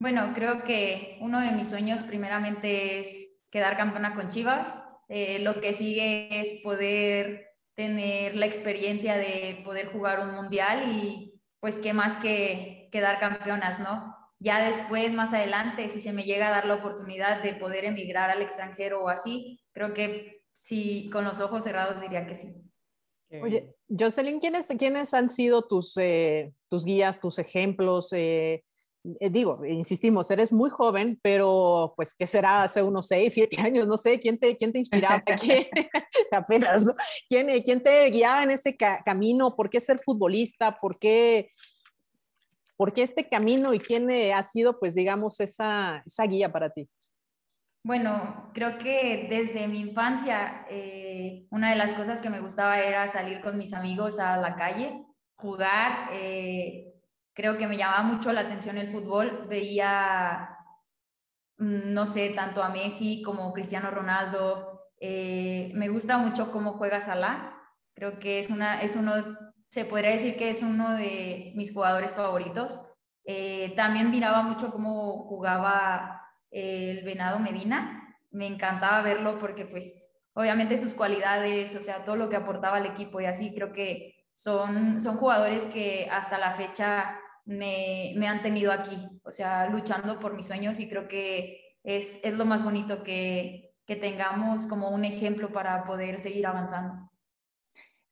Bueno, 0.00 0.32
creo 0.34 0.62
que 0.64 1.18
uno 1.20 1.38
de 1.38 1.50
mis 1.50 1.68
sueños 1.68 2.02
primeramente 2.02 3.00
es 3.00 3.37
quedar 3.50 3.76
campeona 3.76 4.14
con 4.14 4.28
Chivas. 4.28 4.74
Eh, 5.08 5.38
lo 5.40 5.60
que 5.60 5.72
sigue 5.72 6.40
es 6.40 6.60
poder 6.62 7.48
tener 7.74 8.34
la 8.34 8.46
experiencia 8.46 9.16
de 9.16 9.62
poder 9.64 9.92
jugar 9.92 10.20
un 10.20 10.34
mundial 10.34 10.90
y 10.92 11.40
pues 11.60 11.78
qué 11.78 11.92
más 11.92 12.16
que 12.16 12.88
quedar 12.92 13.18
campeonas, 13.18 13.80
¿no? 13.80 14.14
Ya 14.40 14.64
después, 14.64 15.14
más 15.14 15.34
adelante, 15.34 15.88
si 15.88 16.00
se 16.00 16.12
me 16.12 16.24
llega 16.24 16.48
a 16.48 16.50
dar 16.52 16.66
la 16.66 16.74
oportunidad 16.74 17.42
de 17.42 17.54
poder 17.54 17.84
emigrar 17.84 18.30
al 18.30 18.42
extranjero 18.42 19.02
o 19.02 19.08
así, 19.08 19.60
creo 19.72 19.94
que 19.94 20.44
sí, 20.52 21.10
con 21.12 21.24
los 21.24 21.40
ojos 21.40 21.64
cerrados 21.64 22.00
diría 22.00 22.26
que 22.26 22.34
sí. 22.34 22.54
Oye, 23.42 23.74
Jocelyn, 23.88 24.40
¿quiénes, 24.40 24.68
¿quiénes 24.78 25.12
han 25.12 25.28
sido 25.28 25.62
tus, 25.62 25.96
eh, 25.98 26.52
tus 26.68 26.84
guías, 26.84 27.20
tus 27.20 27.38
ejemplos? 27.38 28.12
Eh, 28.12 28.64
eh, 29.20 29.30
digo, 29.30 29.64
insistimos, 29.64 30.30
eres 30.30 30.52
muy 30.52 30.70
joven, 30.70 31.18
pero 31.22 31.94
pues, 31.96 32.14
¿qué 32.14 32.26
será 32.26 32.64
hace 32.64 32.82
unos 32.82 33.06
seis, 33.06 33.34
siete 33.34 33.60
años? 33.60 33.86
No 33.86 33.96
sé, 33.96 34.18
¿quién 34.18 34.38
te, 34.38 34.56
quién 34.56 34.72
te 34.72 34.78
inspiraba? 34.78 35.20
¿Quién, 35.20 35.66
apenas, 36.32 36.84
¿no? 36.84 36.92
¿Quién, 37.28 37.48
¿Quién, 37.62 37.82
te 37.82 38.06
guiaba 38.10 38.42
en 38.42 38.50
ese 38.50 38.76
camino? 38.76 39.54
¿Por 39.54 39.70
qué 39.70 39.80
ser 39.80 40.00
futbolista? 40.00 40.76
¿Por 40.78 40.98
qué, 40.98 41.52
por 42.76 42.92
qué 42.92 43.02
este 43.02 43.28
camino? 43.28 43.72
¿Y 43.72 43.80
quién 43.80 44.10
ha 44.32 44.42
sido, 44.42 44.78
pues, 44.78 44.94
digamos, 44.94 45.40
esa, 45.40 46.02
esa 46.04 46.24
guía 46.24 46.52
para 46.52 46.70
ti? 46.70 46.88
Bueno, 47.84 48.50
creo 48.52 48.76
que 48.76 49.28
desde 49.30 49.68
mi 49.68 49.80
infancia 49.80 50.66
eh, 50.68 51.46
una 51.50 51.70
de 51.70 51.76
las 51.76 51.94
cosas 51.94 52.20
que 52.20 52.28
me 52.28 52.40
gustaba 52.40 52.80
era 52.80 53.06
salir 53.08 53.40
con 53.40 53.56
mis 53.56 53.72
amigos 53.72 54.18
a 54.18 54.36
la 54.36 54.56
calle, 54.56 55.06
jugar. 55.36 56.10
Eh, 56.12 56.87
creo 57.38 57.56
que 57.56 57.68
me 57.68 57.76
llamaba 57.76 58.02
mucho 58.02 58.32
la 58.32 58.40
atención 58.40 58.78
el 58.78 58.90
fútbol. 58.90 59.46
Veía, 59.48 60.58
mm, 61.58 61.92
no 61.94 62.04
sé, 62.04 62.30
tanto 62.30 62.64
a 62.64 62.68
Messi 62.68 63.22
como 63.22 63.52
Cristiano 63.52 63.92
Ronaldo. 63.92 64.88
Eh, 65.00 65.70
me 65.74 65.88
gusta 65.88 66.18
mucho 66.18 66.50
cómo 66.50 66.72
juega 66.72 67.00
Salah. 67.00 67.54
Creo 67.94 68.18
que 68.18 68.40
es, 68.40 68.50
una, 68.50 68.82
es 68.82 68.96
uno, 68.96 69.12
se 69.70 69.84
podría 69.84 70.10
decir 70.10 70.36
que 70.36 70.50
es 70.50 70.62
uno 70.62 70.94
de 70.94 71.52
mis 71.54 71.72
jugadores 71.72 72.16
favoritos. 72.16 72.80
también 73.76 74.10
miraba 74.10 74.42
mucho 74.42 74.72
cómo 74.72 75.24
jugaba 75.28 76.22
el 76.50 77.04
Venado 77.04 77.38
Medina. 77.38 78.16
Me 78.32 78.48
encantaba 78.48 79.02
verlo 79.02 79.38
porque 79.38 79.64
pues 79.64 80.02
obviamente 80.34 80.76
sus 80.76 80.92
cualidades, 80.94 81.76
o 81.76 81.82
sea, 81.82 82.02
todo 82.02 82.16
lo 82.16 82.28
que 82.28 82.36
aportaba 82.36 82.78
al 82.78 82.86
equipo 82.86 83.20
y 83.20 83.26
así, 83.26 83.54
creo 83.54 83.72
que 83.72 84.26
son, 84.32 85.00
son 85.00 85.16
jugadores 85.18 85.66
que 85.66 86.08
hasta 86.10 86.38
la 86.38 86.54
fecha 86.54 87.20
me, 87.48 88.28
han 88.28 88.42
tenido 88.42 88.70
aquí, 88.70 88.96
o 89.24 89.32
sea, 89.32 89.68
luchando 89.68 90.18
por 90.18 90.36
mis 90.36 90.46
sueños 90.46 90.78
y 90.80 90.88
creo 90.88 91.08
que 91.08 91.76
es, 91.82 92.22
es 92.22 92.34
lo 92.34 92.44
más 92.44 92.62
bonito 92.62 93.02
que, 93.02 93.72
que 93.86 93.96
tengamos 93.96 94.66
como 94.66 94.90
un 94.90 95.04
ejemplo 95.04 95.50
para 95.50 95.84
poder 95.84 96.18
seguir 96.18 96.46
avanzando. 96.46 97.10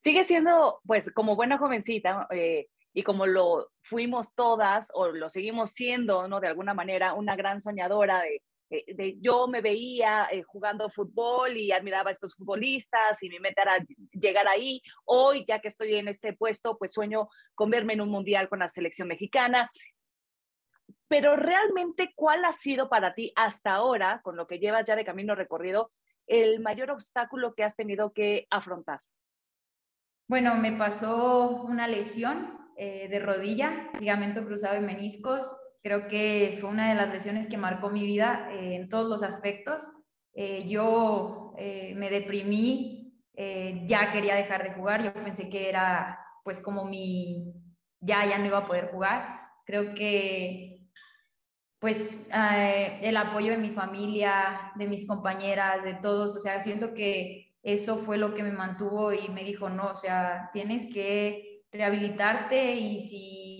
Sigue 0.02 0.24
siendo, 0.24 0.80
pues, 0.86 1.12
como 1.12 1.36
buena 1.36 1.58
jovencita, 1.58 2.26
eh, 2.30 2.68
y 2.94 3.02
como 3.02 3.26
lo 3.26 3.68
fuimos 3.82 4.34
todas 4.34 4.88
o 4.94 5.08
lo 5.08 5.28
seguimos 5.28 5.72
siendo, 5.72 6.28
¿no? 6.28 6.40
De 6.40 6.48
alguna 6.48 6.72
manera, 6.72 7.12
una 7.12 7.36
gran 7.36 7.60
soñadora 7.60 8.22
de, 8.22 8.42
de, 8.68 9.16
yo 9.20 9.46
me 9.48 9.60
veía 9.60 10.28
eh, 10.30 10.42
jugando 10.42 10.90
fútbol 10.90 11.56
y 11.56 11.72
admiraba 11.72 12.10
a 12.10 12.12
estos 12.12 12.34
futbolistas 12.34 13.22
y 13.22 13.28
mi 13.28 13.38
meta 13.38 13.62
era 13.62 13.84
llegar 14.12 14.48
ahí. 14.48 14.82
Hoy, 15.04 15.44
ya 15.46 15.60
que 15.60 15.68
estoy 15.68 15.94
en 15.94 16.08
este 16.08 16.32
puesto, 16.32 16.76
pues 16.78 16.92
sueño 16.92 17.28
con 17.54 17.70
verme 17.70 17.94
en 17.94 18.00
un 18.00 18.10
mundial 18.10 18.48
con 18.48 18.58
la 18.58 18.68
selección 18.68 19.08
mexicana. 19.08 19.70
Pero 21.08 21.36
realmente, 21.36 22.12
¿cuál 22.16 22.44
ha 22.44 22.52
sido 22.52 22.88
para 22.88 23.14
ti 23.14 23.32
hasta 23.36 23.74
ahora, 23.74 24.20
con 24.22 24.36
lo 24.36 24.46
que 24.46 24.58
llevas 24.58 24.86
ya 24.86 24.96
de 24.96 25.04
camino 25.04 25.34
recorrido, 25.34 25.92
el 26.26 26.60
mayor 26.60 26.90
obstáculo 26.90 27.54
que 27.54 27.62
has 27.62 27.76
tenido 27.76 28.12
que 28.12 28.46
afrontar? 28.50 29.00
Bueno, 30.28 30.56
me 30.56 30.72
pasó 30.72 31.62
una 31.62 31.86
lesión 31.86 32.58
eh, 32.76 33.08
de 33.08 33.20
rodilla, 33.20 33.90
ligamento 34.00 34.44
cruzado 34.44 34.76
y 34.76 34.84
meniscos. 34.84 35.56
Creo 35.86 36.08
que 36.08 36.58
fue 36.60 36.68
una 36.68 36.88
de 36.88 36.96
las 36.96 37.12
lesiones 37.12 37.46
que 37.46 37.56
marcó 37.56 37.90
mi 37.90 38.04
vida 38.04 38.48
eh, 38.50 38.74
en 38.74 38.88
todos 38.88 39.08
los 39.08 39.22
aspectos. 39.22 39.92
Eh, 40.34 40.68
yo 40.68 41.54
me 41.56 42.10
deprimí, 42.10 43.22
ya 43.86 44.10
quería 44.10 44.34
dejar 44.34 44.64
de 44.64 44.74
jugar, 44.74 45.04
yo 45.04 45.14
pensé 45.14 45.48
que 45.48 45.68
era 45.68 46.18
pues 46.42 46.60
como 46.60 46.84
mi, 46.86 47.54
ya, 48.00 48.26
ya 48.26 48.36
no 48.36 48.46
iba 48.46 48.58
a 48.58 48.66
poder 48.66 48.90
jugar. 48.90 49.40
Creo 49.64 49.94
que 49.94 50.88
pues 51.78 52.28
el 52.32 53.16
apoyo 53.16 53.52
de 53.52 53.58
mi 53.58 53.70
familia, 53.70 54.72
de 54.74 54.88
mis 54.88 55.06
compañeras, 55.06 55.84
de 55.84 55.94
todos, 55.94 56.34
o 56.34 56.40
sea, 56.40 56.60
siento 56.60 56.94
que 56.94 57.54
eso 57.62 57.96
fue 57.96 58.18
lo 58.18 58.34
que 58.34 58.42
me 58.42 58.52
mantuvo 58.52 59.12
y 59.12 59.28
me 59.28 59.44
dijo, 59.44 59.68
no, 59.70 59.92
o 59.92 59.96
sea, 59.96 60.50
tienes 60.52 60.92
que 60.92 61.62
rehabilitarte 61.70 62.74
y 62.74 62.98
si 62.98 63.55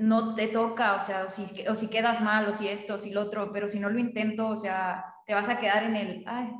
no 0.00 0.34
te 0.34 0.48
toca, 0.48 0.96
o 0.96 1.00
sea, 1.00 1.24
o 1.24 1.28
si, 1.28 1.44
o 1.68 1.74
si 1.74 1.88
quedas 1.88 2.22
mal, 2.22 2.48
o 2.48 2.54
si 2.54 2.68
esto, 2.68 2.94
o 2.94 2.98
si 2.98 3.10
lo 3.10 3.20
otro, 3.22 3.52
pero 3.52 3.68
si 3.68 3.78
no 3.78 3.90
lo 3.90 3.98
intento, 3.98 4.48
o 4.48 4.56
sea, 4.56 5.04
te 5.26 5.34
vas 5.34 5.48
a 5.48 5.58
quedar 5.58 5.84
en 5.84 5.96
el, 5.96 6.24
ay, 6.26 6.50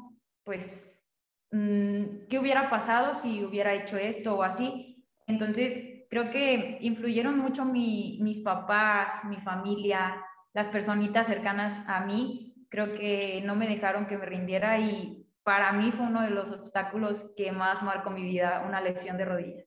pues, 0.45 1.03
mm, 1.51 2.27
¿qué 2.29 2.39
hubiera 2.39 2.69
pasado 2.69 3.15
si 3.15 3.43
hubiera 3.43 3.73
hecho 3.73 3.97
esto 3.97 4.37
o 4.37 4.43
así? 4.43 5.07
Entonces, 5.27 6.05
creo 6.11 6.31
que 6.31 6.79
influyeron 6.83 7.39
mucho 7.39 7.65
mi, 7.65 8.19
mis 8.21 8.41
papás, 8.41 9.25
mi 9.25 9.41
familia, 9.41 10.23
las 10.53 10.69
personitas 10.69 11.27
cercanas 11.27 11.83
a 11.89 12.01
mí, 12.01 12.67
creo 12.69 12.93
que 12.93 13.43
no 13.45 13.57
me 13.57 13.69
dejaron 13.69 14.07
que 14.07 14.19
me 14.19 14.27
rindiera 14.27 14.79
y 14.79 15.27
para 15.43 15.73
mí 15.73 15.93
fue 15.93 16.07
uno 16.07 16.23
de 16.23 16.31
los 16.31 16.51
obstáculos 16.51 17.33
que 17.37 17.53
más 17.53 17.83
marcó 17.83 18.11
mi 18.11 18.23
vida, 18.23 18.65
una 18.67 18.81
lesión 18.81 19.17
de 19.17 19.25
rodilla. 19.25 19.65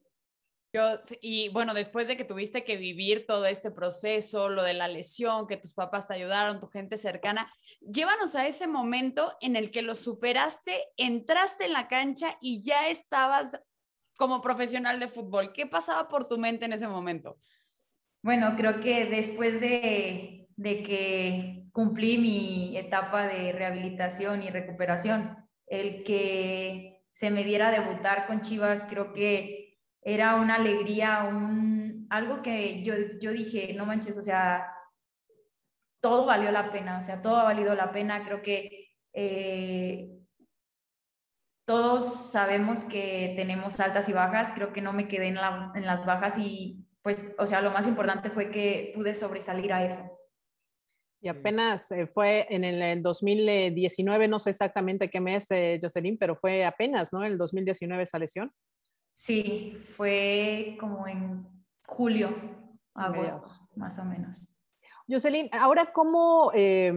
Y 1.21 1.49
bueno, 1.49 1.73
después 1.73 2.07
de 2.07 2.17
que 2.17 2.23
tuviste 2.23 2.63
que 2.63 2.77
vivir 2.77 3.25
todo 3.27 3.45
este 3.45 3.69
proceso, 3.69 4.49
lo 4.49 4.63
de 4.63 4.73
la 4.73 4.88
lesión, 4.88 5.45
que 5.45 5.57
tus 5.57 5.73
papás 5.73 6.07
te 6.07 6.15
ayudaron, 6.15 6.59
tu 6.59 6.67
gente 6.67 6.97
cercana, 6.97 7.51
llévanos 7.81 8.33
a 8.36 8.47
ese 8.47 8.65
momento 8.65 9.33
en 9.39 9.55
el 9.55 9.69
que 9.69 9.83
lo 9.83 9.93
superaste, 9.93 10.83
entraste 10.97 11.65
en 11.65 11.73
la 11.73 11.88
cancha 11.88 12.38
y 12.41 12.63
ya 12.63 12.88
estabas 12.88 13.51
como 14.17 14.41
profesional 14.41 14.99
de 14.99 15.07
fútbol. 15.07 15.53
¿Qué 15.53 15.67
pasaba 15.67 16.07
por 16.07 16.27
tu 16.27 16.38
mente 16.38 16.65
en 16.65 16.73
ese 16.73 16.88
momento? 16.88 17.38
Bueno, 18.23 18.55
creo 18.57 18.79
que 18.79 19.05
después 19.05 19.62
de, 19.62 20.47
de 20.55 20.83
que 20.83 21.65
cumplí 21.71 22.17
mi 22.17 22.77
etapa 22.77 23.27
de 23.27 23.51
rehabilitación 23.51 24.41
y 24.41 24.49
recuperación, 24.49 25.38
el 25.67 26.03
que 26.03 27.03
se 27.12 27.29
me 27.29 27.43
diera 27.43 27.67
a 27.67 27.71
debutar 27.71 28.25
con 28.25 28.41
Chivas, 28.41 28.86
creo 28.89 29.13
que 29.13 29.62
era 30.03 30.35
una 30.35 30.55
alegría, 30.55 31.23
un, 31.23 32.07
algo 32.09 32.41
que 32.41 32.83
yo, 32.83 32.93
yo 33.19 33.31
dije, 33.31 33.73
no 33.73 33.85
manches, 33.85 34.17
o 34.17 34.21
sea, 34.21 34.67
todo 36.01 36.25
valió 36.25 36.51
la 36.51 36.71
pena, 36.71 36.97
o 36.97 37.01
sea, 37.01 37.21
todo 37.21 37.37
ha 37.37 37.43
valido 37.43 37.73
la 37.75 37.91
pena. 37.91 38.25
Creo 38.25 38.41
que 38.41 38.89
eh, 39.13 40.09
todos 41.65 42.31
sabemos 42.31 42.83
que 42.83 43.33
tenemos 43.35 43.79
altas 43.79 44.09
y 44.09 44.13
bajas, 44.13 44.51
creo 44.51 44.73
que 44.73 44.81
no 44.81 44.91
me 44.91 45.07
quedé 45.07 45.27
en, 45.27 45.37
en 45.37 45.85
las 45.85 46.05
bajas 46.05 46.37
y 46.37 46.85
pues, 47.01 47.35
o 47.37 47.45
sea, 47.45 47.61
lo 47.61 47.71
más 47.71 47.85
importante 47.85 48.29
fue 48.29 48.49
que 48.49 48.93
pude 48.95 49.13
sobresalir 49.13 49.71
a 49.73 49.85
eso. 49.85 50.19
Y 51.21 51.29
apenas 51.29 51.89
eh, 51.91 52.07
fue 52.07 52.47
en 52.49 52.65
el, 52.65 53.01
2019, 53.01 54.27
no 54.27 54.39
sé 54.39 54.49
exactamente 54.49 55.09
qué 55.09 55.21
mes, 55.21 55.49
eh, 55.51 55.79
Jocelyn, 55.81 56.17
pero 56.17 56.35
fue 56.35 56.65
apenas, 56.65 57.13
¿no? 57.13 57.23
El 57.23 57.37
2019 57.37 58.03
esa 58.03 58.19
lesión. 58.19 58.51
Sí, 59.13 59.78
fue 59.95 60.76
como 60.80 61.08
en 61.08 61.47
julio, 61.86 62.36
agosto, 62.95 63.47
más 63.76 63.97
o 63.99 64.06
menos. 64.06 64.47
Jocelyn, 65.08 65.49
ahora 65.52 65.93
cómo 65.93 66.52
eh, 66.56 66.93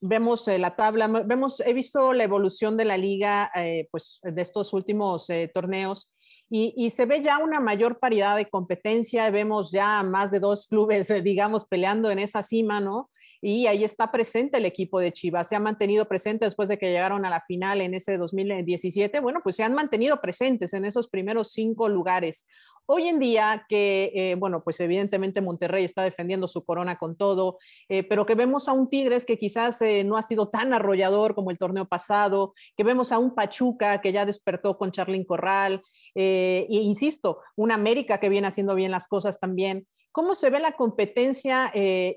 vemos 0.00 0.46
eh, 0.48 0.58
la 0.58 0.76
tabla, 0.76 1.06
vemos, 1.06 1.60
he 1.60 1.72
visto 1.72 2.12
la 2.12 2.24
evolución 2.24 2.76
de 2.76 2.84
la 2.84 2.98
liga, 2.98 3.50
eh, 3.54 3.88
pues 3.90 4.20
de 4.22 4.42
estos 4.42 4.72
últimos 4.74 5.28
torneos. 5.54 6.12
Y, 6.50 6.74
y, 6.76 6.90
se 6.90 7.04
ve 7.04 7.22
ya 7.22 7.38
una 7.38 7.60
mayor 7.60 7.98
paridad 7.98 8.36
de 8.36 8.48
competencia, 8.48 9.30
vemos 9.30 9.70
ya 9.70 10.02
más 10.02 10.30
de 10.30 10.40
dos 10.40 10.66
clubes, 10.66 11.12
digamos, 11.22 11.66
peleando 11.66 12.10
en 12.10 12.18
esa 12.18 12.42
cima, 12.42 12.80
¿no? 12.80 13.10
Y 13.40 13.66
ahí 13.66 13.84
está 13.84 14.10
presente 14.10 14.58
el 14.58 14.64
equipo 14.64 14.98
de 14.98 15.12
Chivas. 15.12 15.48
Se 15.48 15.56
ha 15.56 15.60
mantenido 15.60 16.06
presente 16.06 16.44
después 16.44 16.68
de 16.68 16.78
que 16.78 16.90
llegaron 16.90 17.24
a 17.24 17.30
la 17.30 17.40
final 17.40 17.80
en 17.80 17.94
ese 17.94 18.16
2017. 18.16 19.20
Bueno, 19.20 19.40
pues 19.42 19.56
se 19.56 19.62
han 19.62 19.74
mantenido 19.74 20.20
presentes 20.20 20.72
en 20.72 20.84
esos 20.84 21.08
primeros 21.08 21.52
cinco 21.52 21.88
lugares. 21.88 22.46
Hoy 22.90 23.06
en 23.06 23.18
día 23.18 23.66
que, 23.68 24.10
eh, 24.14 24.34
bueno, 24.36 24.64
pues 24.64 24.80
evidentemente 24.80 25.42
Monterrey 25.42 25.84
está 25.84 26.02
defendiendo 26.02 26.48
su 26.48 26.64
corona 26.64 26.96
con 26.96 27.16
todo, 27.16 27.58
eh, 27.90 28.02
pero 28.02 28.24
que 28.24 28.34
vemos 28.34 28.66
a 28.66 28.72
un 28.72 28.88
Tigres 28.88 29.26
que 29.26 29.36
quizás 29.36 29.82
eh, 29.82 30.04
no 30.04 30.16
ha 30.16 30.22
sido 30.22 30.48
tan 30.48 30.72
arrollador 30.72 31.34
como 31.34 31.50
el 31.50 31.58
torneo 31.58 31.84
pasado, 31.84 32.54
que 32.78 32.84
vemos 32.84 33.12
a 33.12 33.18
un 33.18 33.34
Pachuca 33.34 34.00
que 34.00 34.10
ya 34.10 34.24
despertó 34.24 34.78
con 34.78 34.90
Charlín 34.90 35.24
Corral, 35.24 35.82
e 36.14 36.66
insisto, 36.70 37.40
un 37.56 37.72
América 37.72 38.18
que 38.18 38.30
viene 38.30 38.48
haciendo 38.48 38.74
bien 38.74 38.90
las 38.90 39.06
cosas 39.06 39.38
también. 39.38 39.86
¿Cómo 40.10 40.34
se 40.34 40.48
ve 40.48 40.58
la 40.58 40.72
competencia 40.72 41.70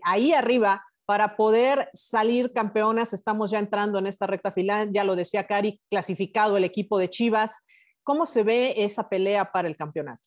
ahí 0.04 0.32
arriba 0.32 0.86
para 1.12 1.36
poder 1.36 1.90
salir 1.92 2.54
campeonas. 2.54 3.12
Estamos 3.12 3.52
ya 3.52 3.60
entrando 3.60 4.00
en 4.00 4.08
esta 4.08 4.28
recta 4.28 4.54
final, 4.54 4.94
ya 4.94 5.04
lo 5.04 5.18
decía 5.18 5.46
Cari, 5.46 5.82
clasificado 5.90 6.56
el 6.56 6.64
equipo 6.64 6.98
de 6.98 7.10
Chivas. 7.10 7.66
¿Cómo 8.02 8.26
se 8.26 8.44
ve 8.44 8.76
esa 8.78 9.10
pelea 9.10 9.52
para 9.52 9.68
el 9.68 9.76
campeonato? 9.76 10.22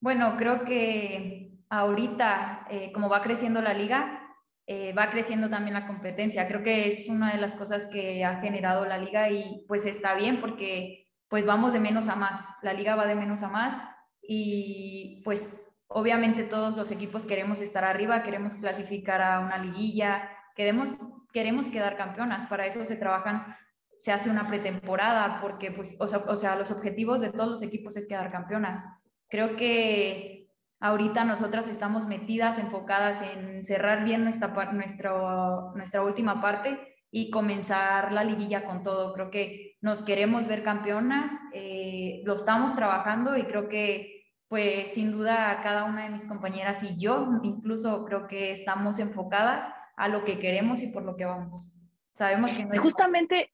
Bueno, 0.00 0.36
creo 0.38 0.64
que 0.64 1.58
ahorita, 1.70 2.68
eh, 2.70 2.92
como 2.92 3.08
va 3.08 3.20
creciendo 3.20 3.60
la 3.62 3.74
liga, 3.74 4.32
eh, 4.68 4.92
va 4.92 5.10
creciendo 5.10 5.50
también 5.50 5.74
la 5.74 5.88
competencia. 5.88 6.46
Creo 6.46 6.62
que 6.62 6.86
es 6.86 7.08
una 7.08 7.32
de 7.32 7.40
las 7.40 7.56
cosas 7.56 7.86
que 7.86 8.24
ha 8.24 8.40
generado 8.40 8.86
la 8.86 8.98
liga 8.98 9.28
y 9.28 9.64
pues 9.66 9.86
está 9.86 10.14
bien 10.14 10.40
porque 10.40 11.08
pues 11.26 11.44
vamos 11.44 11.72
de 11.72 11.80
menos 11.80 12.06
a 12.06 12.14
más, 12.14 12.46
la 12.62 12.74
liga 12.74 12.94
va 12.94 13.08
de 13.08 13.16
menos 13.16 13.42
a 13.42 13.48
más 13.48 13.80
y 14.22 15.20
pues 15.24 15.73
obviamente 15.88 16.44
todos 16.44 16.76
los 16.76 16.90
equipos 16.90 17.26
queremos 17.26 17.60
estar 17.60 17.84
arriba, 17.84 18.22
queremos 18.22 18.54
clasificar 18.54 19.22
a 19.22 19.40
una 19.40 19.58
liguilla, 19.58 20.28
queremos, 20.54 20.94
queremos 21.32 21.68
quedar 21.68 21.96
campeonas, 21.96 22.46
para 22.46 22.66
eso 22.66 22.84
se 22.84 22.96
trabajan, 22.96 23.56
se 23.98 24.12
hace 24.12 24.30
una 24.30 24.46
pretemporada, 24.46 25.40
porque 25.40 25.70
pues, 25.70 25.96
o 26.00 26.08
sea, 26.08 26.18
o 26.26 26.36
sea, 26.36 26.56
los 26.56 26.70
objetivos 26.70 27.20
de 27.20 27.30
todos 27.32 27.48
los 27.48 27.62
equipos 27.62 27.96
es 27.96 28.06
quedar 28.06 28.30
campeonas. 28.30 28.88
Creo 29.28 29.56
que 29.56 30.48
ahorita 30.80 31.24
nosotras 31.24 31.68
estamos 31.68 32.06
metidas, 32.06 32.58
enfocadas 32.58 33.22
en 33.22 33.64
cerrar 33.64 34.04
bien 34.04 34.24
nuestra, 34.24 34.48
nuestra, 34.72 35.12
nuestra 35.74 36.02
última 36.02 36.40
parte 36.40 36.78
y 37.10 37.30
comenzar 37.30 38.12
la 38.12 38.24
liguilla 38.24 38.64
con 38.64 38.82
todo. 38.82 39.12
Creo 39.12 39.30
que 39.30 39.76
nos 39.80 40.02
queremos 40.02 40.46
ver 40.46 40.62
campeonas, 40.62 41.32
eh, 41.52 42.22
lo 42.24 42.34
estamos 42.34 42.74
trabajando 42.74 43.36
y 43.36 43.44
creo 43.44 43.68
que 43.68 44.13
pues 44.54 44.94
sin 44.94 45.10
duda 45.10 45.58
cada 45.64 45.82
una 45.82 46.04
de 46.04 46.10
mis 46.10 46.26
compañeras 46.26 46.84
y 46.84 46.96
yo 46.96 47.40
incluso 47.42 48.04
creo 48.04 48.28
que 48.28 48.52
estamos 48.52 49.00
enfocadas 49.00 49.68
a 49.96 50.06
lo 50.06 50.24
que 50.24 50.38
queremos 50.38 50.80
y 50.80 50.92
por 50.92 51.02
lo 51.02 51.16
que 51.16 51.24
vamos. 51.24 51.72
Sabemos 52.12 52.52
que 52.52 52.64
no 52.64 52.72
es 52.72 52.80
Justamente, 52.80 53.52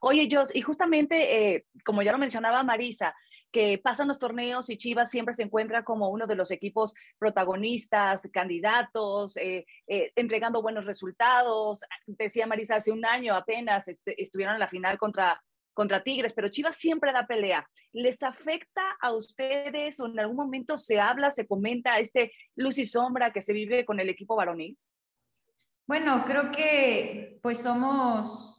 oye, 0.00 0.26
Jos, 0.32 0.56
y 0.56 0.62
justamente, 0.62 1.56
eh, 1.56 1.66
como 1.84 2.00
ya 2.00 2.12
lo 2.12 2.16
mencionaba 2.16 2.62
Marisa, 2.62 3.14
que 3.52 3.76
pasan 3.76 4.08
los 4.08 4.18
torneos 4.18 4.70
y 4.70 4.78
Chivas 4.78 5.10
siempre 5.10 5.34
se 5.34 5.42
encuentra 5.42 5.84
como 5.84 6.08
uno 6.08 6.26
de 6.26 6.36
los 6.36 6.50
equipos 6.50 6.94
protagonistas, 7.18 8.26
candidatos, 8.32 9.36
eh, 9.36 9.66
eh, 9.88 10.10
entregando 10.16 10.62
buenos 10.62 10.86
resultados. 10.86 11.84
Decía 12.06 12.46
Marisa, 12.46 12.76
hace 12.76 12.92
un 12.92 13.04
año 13.04 13.34
apenas 13.34 13.88
este, 13.88 14.22
estuvieron 14.22 14.54
en 14.54 14.60
la 14.60 14.68
final 14.68 14.96
contra, 14.96 15.42
contra 15.80 16.02
Tigres, 16.02 16.34
pero 16.34 16.50
Chivas 16.50 16.76
siempre 16.76 17.10
da 17.10 17.26
pelea. 17.26 17.66
¿Les 17.94 18.22
afecta 18.22 18.82
a 19.00 19.14
ustedes 19.14 19.98
o 19.98 20.08
en 20.08 20.20
algún 20.20 20.36
momento 20.36 20.76
se 20.76 21.00
habla, 21.00 21.30
se 21.30 21.46
comenta 21.46 21.98
este 21.98 22.32
luz 22.54 22.76
y 22.76 22.84
sombra 22.84 23.32
que 23.32 23.40
se 23.40 23.54
vive 23.54 23.86
con 23.86 23.98
el 23.98 24.10
equipo 24.10 24.36
varonil? 24.36 24.76
Bueno, 25.86 26.26
creo 26.26 26.52
que 26.52 27.38
pues 27.40 27.62
somos 27.62 28.58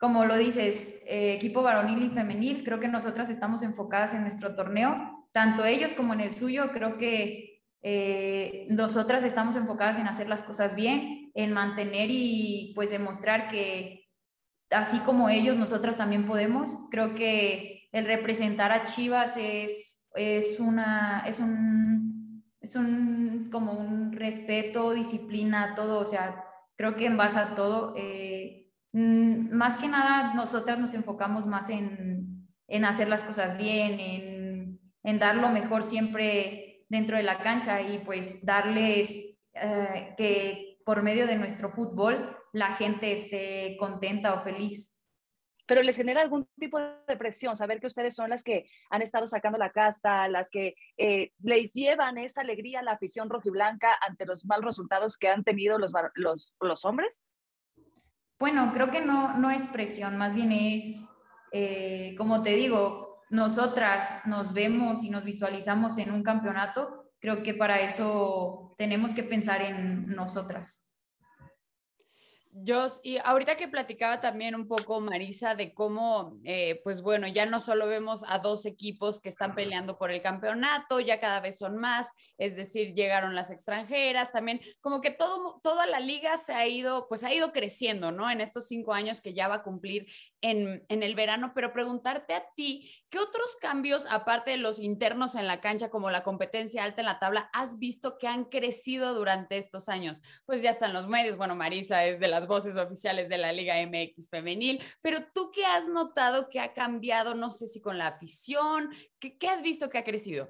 como 0.00 0.24
lo 0.24 0.36
dices, 0.36 1.00
eh, 1.06 1.34
equipo 1.34 1.62
varonil 1.62 2.02
y 2.04 2.10
femenil, 2.10 2.64
creo 2.64 2.80
que 2.80 2.88
nosotras 2.88 3.30
estamos 3.30 3.62
enfocadas 3.62 4.14
en 4.14 4.22
nuestro 4.22 4.54
torneo, 4.56 5.28
tanto 5.32 5.64
ellos 5.64 5.94
como 5.94 6.12
en 6.14 6.20
el 6.20 6.34
suyo, 6.34 6.70
creo 6.72 6.98
que 6.98 7.62
eh, 7.82 8.66
nosotras 8.70 9.22
estamos 9.22 9.54
enfocadas 9.54 9.98
en 9.98 10.08
hacer 10.08 10.28
las 10.28 10.42
cosas 10.42 10.74
bien, 10.74 11.30
en 11.34 11.52
mantener 11.52 12.10
y 12.10 12.72
pues 12.74 12.90
demostrar 12.90 13.48
que 13.48 13.97
así 14.70 14.98
como 15.00 15.28
ellos, 15.28 15.56
nosotras 15.56 15.98
también 15.98 16.26
podemos. 16.26 16.76
Creo 16.90 17.14
que 17.14 17.88
el 17.92 18.06
representar 18.06 18.72
a 18.72 18.84
Chivas 18.84 19.36
es, 19.36 20.08
es 20.14 20.60
una, 20.60 21.24
es 21.26 21.40
un, 21.40 22.44
es 22.60 22.76
un, 22.76 23.48
como 23.50 23.72
un 23.72 24.12
respeto, 24.12 24.92
disciplina, 24.92 25.74
todo, 25.74 26.00
o 26.00 26.04
sea, 26.04 26.44
creo 26.76 26.96
que 26.96 27.06
en 27.06 27.16
base 27.16 27.38
a 27.38 27.54
todo, 27.54 27.94
eh, 27.96 28.58
Mm, 28.92 29.54
más 29.54 29.76
que 29.76 29.88
nada, 29.88 30.34
nosotras 30.34 30.78
nos 30.78 30.94
enfocamos 30.94 31.46
más 31.46 31.68
en, 31.70 32.48
en 32.66 32.84
hacer 32.84 33.08
las 33.08 33.24
cosas 33.24 33.56
bien, 33.56 34.00
en, 34.00 34.80
en, 35.02 35.18
dar 35.18 35.36
lo 35.36 35.50
mejor 35.50 35.82
siempre 35.82 36.84
dentro 36.88 37.16
de 37.16 37.22
la 37.22 37.38
cancha 37.38 37.82
y 37.82 37.98
pues 37.98 38.44
darles 38.44 39.38
eh, 39.54 40.14
que 40.16 40.78
por 40.84 41.02
medio 41.02 41.26
de 41.26 41.36
nuestro 41.36 41.70
fútbol 41.70 42.36
la 42.52 42.74
gente 42.74 43.12
esté 43.12 43.76
contenta 43.78 44.34
o 44.34 44.40
feliz. 44.42 44.98
Pero 45.66 45.82
les 45.82 45.96
genera 45.96 46.22
algún 46.22 46.48
tipo 46.58 46.78
de 46.80 47.16
presión 47.18 47.54
saber 47.54 47.78
que 47.78 47.88
ustedes 47.88 48.14
son 48.14 48.30
las 48.30 48.42
que 48.42 48.70
han 48.88 49.02
estado 49.02 49.26
sacando 49.26 49.58
la 49.58 49.70
casta, 49.70 50.26
las 50.26 50.50
que 50.50 50.74
eh, 50.96 51.32
les 51.42 51.74
llevan 51.74 52.16
esa 52.16 52.40
alegría 52.40 52.80
a 52.80 52.82
la 52.82 52.92
afición 52.92 53.28
rojiblanca 53.28 53.94
ante 54.00 54.24
los 54.24 54.46
malos 54.46 54.64
resultados 54.64 55.18
que 55.18 55.28
han 55.28 55.44
tenido 55.44 55.78
los, 55.78 55.92
los, 56.14 56.54
los 56.60 56.84
hombres? 56.86 57.26
Bueno, 58.38 58.70
creo 58.72 58.90
que 58.90 59.00
no, 59.00 59.36
no 59.36 59.50
es 59.50 59.66
presión, 59.66 60.16
más 60.16 60.34
bien 60.34 60.52
es, 60.52 61.06
eh, 61.52 62.14
como 62.16 62.42
te 62.42 62.54
digo, 62.54 63.24
nosotras 63.30 64.22
nos 64.26 64.54
vemos 64.54 65.02
y 65.02 65.10
nos 65.10 65.24
visualizamos 65.24 65.98
en 65.98 66.12
un 66.12 66.22
campeonato, 66.22 67.10
creo 67.20 67.42
que 67.42 67.52
para 67.52 67.80
eso 67.80 68.74
tenemos 68.78 69.12
que 69.12 69.24
pensar 69.24 69.60
en 69.60 70.06
nosotras. 70.06 70.87
Yo, 72.52 72.86
y 73.02 73.18
ahorita 73.18 73.56
que 73.56 73.68
platicaba 73.68 74.20
también 74.20 74.54
un 74.54 74.66
poco, 74.66 75.00
Marisa, 75.00 75.54
de 75.54 75.74
cómo, 75.74 76.38
eh, 76.44 76.80
pues 76.82 77.02
bueno, 77.02 77.28
ya 77.28 77.46
no 77.46 77.60
solo 77.60 77.86
vemos 77.86 78.24
a 78.26 78.38
dos 78.38 78.66
equipos 78.66 79.20
que 79.20 79.28
están 79.28 79.54
peleando 79.54 79.98
por 79.98 80.10
el 80.10 80.22
campeonato, 80.22 80.98
ya 80.98 81.20
cada 81.20 81.40
vez 81.40 81.58
son 81.58 81.76
más, 81.76 82.12
es 82.38 82.56
decir, 82.56 82.94
llegaron 82.94 83.34
las 83.34 83.50
extranjeras, 83.50 84.32
también 84.32 84.60
como 84.80 85.00
que 85.00 85.10
todo, 85.10 85.60
toda 85.62 85.86
la 85.86 86.00
liga 86.00 86.36
se 86.36 86.54
ha 86.54 86.66
ido, 86.66 87.06
pues 87.08 87.22
ha 87.22 87.32
ido 87.32 87.52
creciendo, 87.52 88.12
¿no? 88.12 88.30
En 88.30 88.40
estos 88.40 88.66
cinco 88.66 88.92
años 88.92 89.20
que 89.20 89.34
ya 89.34 89.46
va 89.46 89.56
a 89.56 89.62
cumplir 89.62 90.06
en, 90.40 90.86
el 90.88 91.14
verano, 91.14 91.52
pero 91.54 91.72
preguntarte 91.72 92.34
a 92.34 92.44
ti, 92.54 92.90
¿qué 93.10 93.18
otros 93.18 93.56
cambios, 93.60 94.06
aparte 94.10 94.52
de 94.52 94.56
los 94.56 94.80
internos 94.80 95.34
en 95.34 95.46
la 95.46 95.60
cancha, 95.60 95.90
como 95.90 96.10
la 96.10 96.22
competencia 96.22 96.84
alta 96.84 97.00
en 97.00 97.06
la 97.06 97.18
tabla, 97.18 97.50
has 97.52 97.78
visto 97.78 98.18
que 98.18 98.28
han 98.28 98.44
crecido 98.44 99.14
durante 99.14 99.56
estos 99.56 99.88
años? 99.88 100.22
Pues 100.46 100.62
ya 100.62 100.70
están 100.70 100.92
los 100.92 101.08
medios, 101.08 101.36
bueno, 101.36 101.54
Marisa 101.54 102.04
es 102.04 102.20
de 102.20 102.28
las 102.28 102.46
voces 102.46 102.76
oficiales 102.76 103.28
de 103.28 103.38
la 103.38 103.52
Liga 103.52 103.74
MX 103.86 104.30
femenil, 104.30 104.82
pero 105.02 105.24
tú 105.34 105.50
qué 105.52 105.64
has 105.64 105.88
notado 105.88 106.48
que 106.48 106.60
ha 106.60 106.72
cambiado, 106.72 107.34
no 107.34 107.50
sé 107.50 107.66
si 107.66 107.80
con 107.80 107.98
la 107.98 108.08
afición, 108.08 108.90
¿qué, 109.18 109.36
qué 109.38 109.48
has 109.48 109.62
visto 109.62 109.90
que 109.90 109.98
ha 109.98 110.04
crecido? 110.04 110.48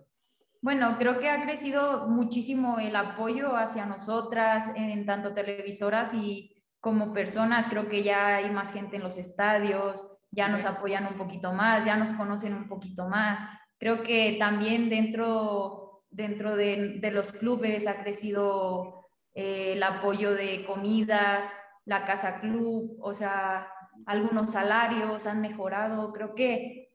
Bueno, 0.61 0.97
creo 0.99 1.21
que 1.21 1.31
ha 1.31 1.41
crecido 1.43 2.09
muchísimo 2.09 2.81
el 2.81 2.97
apoyo 2.97 3.57
hacia 3.57 3.87
nosotras 3.87 4.73
en 4.75 5.07
tanto 5.07 5.33
televisoras 5.33 6.13
y 6.15 6.58
como 6.81 7.13
personas. 7.13 7.69
Creo 7.69 7.89
que 7.89 8.03
ya 8.03 8.37
hay 8.37 8.51
más 8.51 8.73
gente 8.73 8.97
en 8.97 9.03
los 9.03 9.17
estadios, 9.17 10.07
ya 10.31 10.49
nos 10.49 10.65
apoyan 10.65 11.07
un 11.07 11.17
poquito 11.17 11.53
más, 11.53 11.85
ya 11.85 11.97
nos 11.97 12.13
conocen 12.13 12.55
un 12.55 12.69
poquito 12.69 13.09
más. 13.09 13.47
Creo 13.79 14.03
que 14.03 14.37
también 14.39 14.89
dentro, 14.89 16.05
dentro 16.11 16.57
de, 16.57 16.99
de 17.01 17.11
los 17.11 17.33
clubes 17.33 17.87
ha 17.87 18.03
crecido 18.03 18.99
eh, 19.35 19.75
el 19.75 19.83
apoyo 19.83 20.33
de 20.33 20.65
comidas, 20.65 21.53
la 21.85 22.05
casa 22.05 22.41
club, 22.41 22.99
o 23.01 23.15
sea, 23.15 23.69
algunos 24.07 24.53
salarios 24.53 25.27
han 25.27 25.41
mejorado. 25.41 26.13
Creo 26.13 26.35
que 26.35 26.91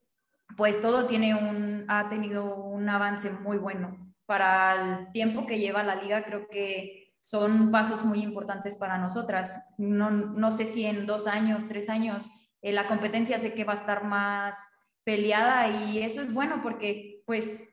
pues 0.58 0.82
todo 0.82 1.08
tiene 1.08 1.34
un, 1.36 1.86
ha 1.88 2.10
tenido 2.10 2.56
un 2.56 2.88
avance 2.90 3.32
muy 3.32 3.58
bueno. 3.58 3.98
Para 4.26 4.74
el 4.74 5.12
tiempo 5.12 5.46
que 5.46 5.60
lleva 5.60 5.84
la 5.84 5.96
liga, 5.96 6.24
creo 6.24 6.48
que 6.48 7.03
son 7.24 7.72
pasos 7.72 8.04
muy 8.04 8.22
importantes 8.22 8.76
para 8.76 8.98
nosotras. 8.98 9.74
No, 9.78 10.12
no 10.12 10.52
sé 10.52 10.66
si 10.66 10.86
en 10.86 11.06
dos 11.06 11.26
años, 11.26 11.68
tres 11.68 11.88
años, 11.88 12.30
eh, 12.62 12.74
la 12.74 12.86
competencia 12.86 13.40
sé 13.40 13.54
que 13.54 13.64
va 13.64 13.72
a 13.72 13.78
estar 13.78 14.04
más 14.04 14.70
peleada 15.06 15.70
y 15.70 16.00
eso 16.00 16.20
es 16.20 16.34
bueno 16.34 16.60
porque 16.62 17.24
pues 17.26 17.64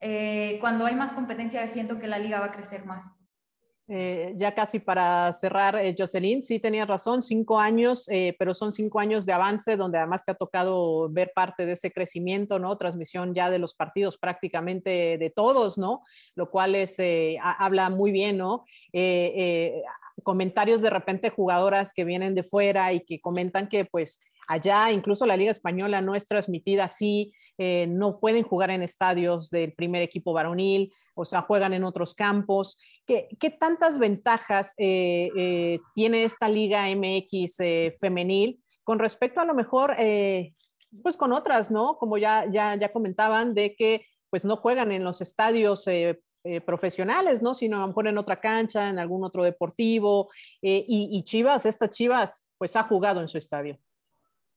eh, 0.00 0.58
cuando 0.60 0.84
hay 0.84 0.96
más 0.96 1.12
competencia 1.12 1.64
siento 1.68 2.00
que 2.00 2.08
la 2.08 2.18
liga 2.18 2.40
va 2.40 2.46
a 2.46 2.52
crecer 2.52 2.86
más. 2.86 3.16
Eh, 3.90 4.34
ya 4.36 4.54
casi 4.54 4.80
para 4.80 5.32
cerrar, 5.32 5.76
eh, 5.76 5.94
Jocelyn, 5.96 6.42
sí 6.42 6.60
tenía 6.60 6.84
razón, 6.84 7.22
cinco 7.22 7.58
años, 7.58 8.06
eh, 8.10 8.36
pero 8.38 8.52
son 8.52 8.70
cinco 8.70 9.00
años 9.00 9.24
de 9.24 9.32
avance 9.32 9.78
donde 9.78 9.96
además 9.96 10.26
te 10.26 10.32
ha 10.32 10.34
tocado 10.34 11.08
ver 11.08 11.32
parte 11.34 11.64
de 11.64 11.72
ese 11.72 11.90
crecimiento, 11.90 12.58
¿no? 12.58 12.76
Transmisión 12.76 13.34
ya 13.34 13.48
de 13.48 13.58
los 13.58 13.72
partidos 13.72 14.18
prácticamente 14.18 15.16
de 15.16 15.30
todos, 15.30 15.78
¿no? 15.78 16.02
Lo 16.34 16.50
cual 16.50 16.74
es, 16.74 16.98
habla 17.40 17.88
muy 17.88 18.12
bien, 18.12 18.36
¿no? 18.36 18.66
Comentarios 20.22 20.80
de 20.82 20.90
repente 20.90 21.30
jugadoras 21.30 21.92
que 21.94 22.04
vienen 22.04 22.34
de 22.34 22.42
fuera 22.42 22.92
y 22.92 23.00
que 23.00 23.20
comentan 23.20 23.68
que 23.68 23.84
pues 23.84 24.20
allá, 24.48 24.90
incluso 24.90 25.26
la 25.26 25.36
Liga 25.36 25.50
Española 25.50 26.00
no 26.00 26.14
es 26.14 26.26
transmitida 26.26 26.84
así, 26.84 27.32
no 27.88 28.18
pueden 28.18 28.44
jugar 28.44 28.70
en 28.70 28.82
estadios 28.82 29.50
del 29.50 29.74
primer 29.74 30.02
equipo 30.02 30.32
varonil, 30.32 30.92
o 31.14 31.24
sea, 31.24 31.42
juegan 31.42 31.74
en 31.74 31.84
otros 31.84 32.14
campos. 32.14 32.78
¿Qué, 33.06 33.28
qué 33.38 33.50
tantas 33.50 33.98
ventajas 33.98 34.74
eh, 34.78 35.30
eh, 35.36 35.80
tiene 35.94 36.24
esta 36.24 36.48
Liga 36.48 36.86
MX 36.94 37.60
eh, 37.60 37.96
femenil 38.00 38.62
con 38.84 38.98
respecto 38.98 39.40
a 39.40 39.44
lo 39.44 39.54
mejor, 39.54 39.94
pues 41.02 41.16
con 41.18 41.32
otras, 41.34 41.70
¿no? 41.70 41.98
Como 41.98 42.16
ya, 42.16 42.46
ya, 42.50 42.74
ya 42.76 42.90
comentaban, 42.90 43.52
de 43.52 43.74
que 43.74 44.06
pues 44.30 44.46
no 44.46 44.56
juegan 44.56 44.92
en 44.92 45.04
los 45.04 45.20
estadios 45.20 45.86
profesionales, 46.64 47.42
¿no? 47.42 47.54
Sino 47.54 47.82
a 47.82 47.86
lo 47.86 48.06
en 48.06 48.18
otra 48.18 48.40
cancha, 48.40 48.88
en 48.88 48.98
algún 48.98 49.24
otro 49.24 49.44
deportivo. 49.44 50.28
Y, 50.60 50.84
y, 50.88 51.22
Chivas, 51.24 51.66
esta 51.66 51.90
Chivas, 51.90 52.46
pues 52.56 52.74
ha 52.76 52.82
jugado 52.84 53.20
en 53.20 53.28
su 53.28 53.38
estadio. 53.38 53.78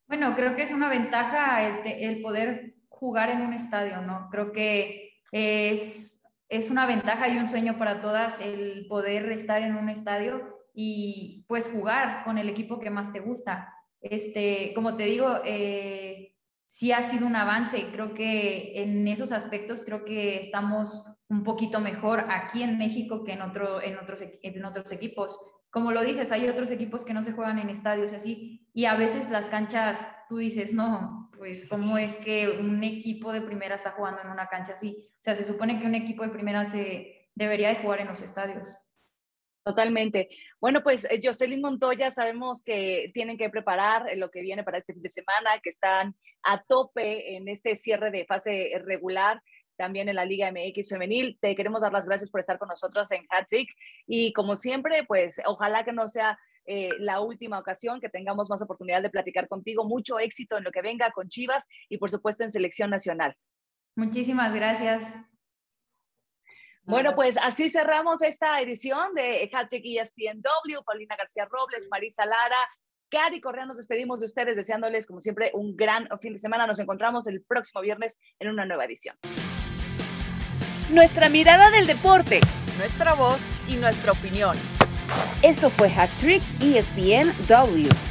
Bueno, 0.07 0.35
creo 0.35 0.55
que 0.55 0.63
es 0.63 0.71
una 0.71 0.89
ventaja 0.89 1.67
el, 1.67 1.87
el 1.87 2.21
poder 2.21 2.75
jugar 2.89 3.29
en 3.29 3.41
un 3.41 3.53
estadio, 3.53 4.01
¿no? 4.01 4.29
Creo 4.31 4.51
que 4.51 5.13
es 5.31 6.21
es 6.51 6.69
una 6.69 6.85
ventaja 6.85 7.29
y 7.29 7.37
un 7.37 7.47
sueño 7.47 7.77
para 7.77 8.01
todas 8.01 8.41
el 8.41 8.85
poder 8.87 9.31
estar 9.31 9.63
en 9.63 9.77
un 9.77 9.87
estadio 9.87 10.59
y 10.73 11.45
pues 11.47 11.71
jugar 11.71 12.25
con 12.25 12.37
el 12.37 12.49
equipo 12.49 12.77
que 12.77 12.89
más 12.89 13.13
te 13.13 13.21
gusta. 13.21 13.73
Este, 14.01 14.73
como 14.75 14.97
te 14.97 15.03
digo, 15.03 15.39
eh, 15.45 16.30
sí 16.71 16.93
ha 16.93 17.01
sido 17.01 17.27
un 17.27 17.35
avance. 17.35 17.87
Creo 17.91 18.13
que 18.13 18.81
en 18.81 19.05
esos 19.09 19.33
aspectos 19.33 19.83
creo 19.83 20.05
que 20.05 20.39
estamos 20.39 21.05
un 21.27 21.43
poquito 21.43 21.81
mejor 21.81 22.27
aquí 22.29 22.63
en 22.63 22.77
México 22.77 23.25
que 23.25 23.33
en, 23.33 23.41
otro, 23.41 23.81
en, 23.81 23.97
otros, 23.97 24.23
en 24.41 24.65
otros 24.65 24.89
equipos. 24.93 25.37
Como 25.69 25.91
lo 25.91 26.01
dices, 26.01 26.31
hay 26.31 26.47
otros 26.47 26.71
equipos 26.71 27.03
que 27.03 27.13
no 27.13 27.23
se 27.23 27.33
juegan 27.33 27.59
en 27.59 27.69
estadios 27.69 28.13
así 28.13 28.69
y 28.73 28.85
a 28.85 28.95
veces 28.95 29.29
las 29.29 29.47
canchas, 29.47 30.07
tú 30.29 30.37
dices, 30.37 30.73
no, 30.73 31.29
pues 31.37 31.67
cómo 31.67 31.97
es 31.97 32.15
que 32.15 32.47
un 32.47 32.81
equipo 32.85 33.33
de 33.33 33.41
primera 33.41 33.75
está 33.75 33.91
jugando 33.91 34.21
en 34.21 34.29
una 34.29 34.47
cancha 34.47 34.71
así. 34.71 35.09
O 35.15 35.23
sea, 35.23 35.35
se 35.35 35.43
supone 35.43 35.77
que 35.77 35.85
un 35.85 35.95
equipo 35.95 36.23
de 36.23 36.29
primera 36.29 36.63
se 36.63 37.31
debería 37.35 37.67
de 37.67 37.81
jugar 37.81 37.99
en 37.99 38.07
los 38.07 38.21
estadios. 38.21 38.77
Totalmente. 39.63 40.29
Bueno, 40.59 40.81
pues 40.81 41.05
eh, 41.05 41.19
Jocelyn 41.23 41.61
Montoya, 41.61 42.09
sabemos 42.09 42.63
que 42.63 43.11
tienen 43.13 43.37
que 43.37 43.49
preparar 43.49 44.09
eh, 44.09 44.15
lo 44.15 44.31
que 44.31 44.41
viene 44.41 44.63
para 44.63 44.79
este 44.79 44.93
fin 44.93 45.03
de 45.03 45.09
semana, 45.09 45.59
que 45.61 45.69
están 45.69 46.15
a 46.43 46.63
tope 46.63 47.35
en 47.35 47.47
este 47.47 47.75
cierre 47.75 48.09
de 48.09 48.25
fase 48.25 48.71
regular, 48.83 49.41
también 49.77 50.09
en 50.09 50.15
la 50.15 50.25
Liga 50.25 50.51
MX 50.51 50.89
femenil. 50.89 51.37
Te 51.39 51.55
queremos 51.55 51.83
dar 51.83 51.93
las 51.93 52.07
gracias 52.07 52.31
por 52.31 52.39
estar 52.39 52.57
con 52.57 52.69
nosotros 52.69 53.11
en 53.11 53.25
Hattrick 53.29 53.69
y 54.07 54.33
como 54.33 54.55
siempre, 54.55 55.03
pues 55.07 55.39
ojalá 55.45 55.83
que 55.83 55.93
no 55.93 56.07
sea 56.07 56.39
eh, 56.65 56.89
la 56.99 57.21
última 57.21 57.59
ocasión, 57.59 57.99
que 57.99 58.09
tengamos 58.09 58.49
más 58.49 58.61
oportunidad 58.61 59.01
de 59.01 59.09
platicar 59.09 59.47
contigo. 59.47 59.83
Mucho 59.83 60.19
éxito 60.19 60.57
en 60.57 60.63
lo 60.63 60.71
que 60.71 60.81
venga 60.81 61.11
con 61.11 61.29
Chivas 61.29 61.67
y 61.89 61.97
por 61.97 62.09
supuesto 62.09 62.43
en 62.43 62.51
selección 62.51 62.89
nacional. 62.89 63.35
Muchísimas 63.95 64.53
gracias. 64.53 65.13
Bueno, 66.91 67.15
pues 67.15 67.37
así 67.41 67.69
cerramos 67.69 68.21
esta 68.21 68.59
edición 68.59 69.13
de 69.15 69.49
Hattrick 69.53 69.81
ESPNW. 69.85 70.83
Paulina 70.85 71.15
García 71.15 71.47
Robles, 71.49 71.87
Marisa 71.89 72.25
Lara, 72.25 72.57
Cari 73.09 73.39
Correa, 73.39 73.65
nos 73.65 73.77
despedimos 73.77 74.19
de 74.19 74.25
ustedes 74.25 74.57
deseándoles, 74.57 75.07
como 75.07 75.21
siempre, 75.21 75.51
un 75.53 75.77
gran 75.77 76.09
fin 76.19 76.33
de 76.33 76.39
semana. 76.39 76.67
Nos 76.67 76.79
encontramos 76.79 77.27
el 77.27 77.43
próximo 77.43 77.81
viernes 77.81 78.19
en 78.39 78.49
una 78.49 78.65
nueva 78.65 78.83
edición. 78.83 79.15
Nuestra 80.91 81.29
mirada 81.29 81.71
del 81.71 81.87
deporte. 81.87 82.41
Nuestra 82.77 83.13
voz 83.13 83.39
y 83.69 83.77
nuestra 83.77 84.11
opinión. 84.11 84.57
Esto 85.43 85.69
fue 85.69 85.87
Hat 85.87 86.09
Trick 86.19 86.43
ESPNW. 86.59 88.10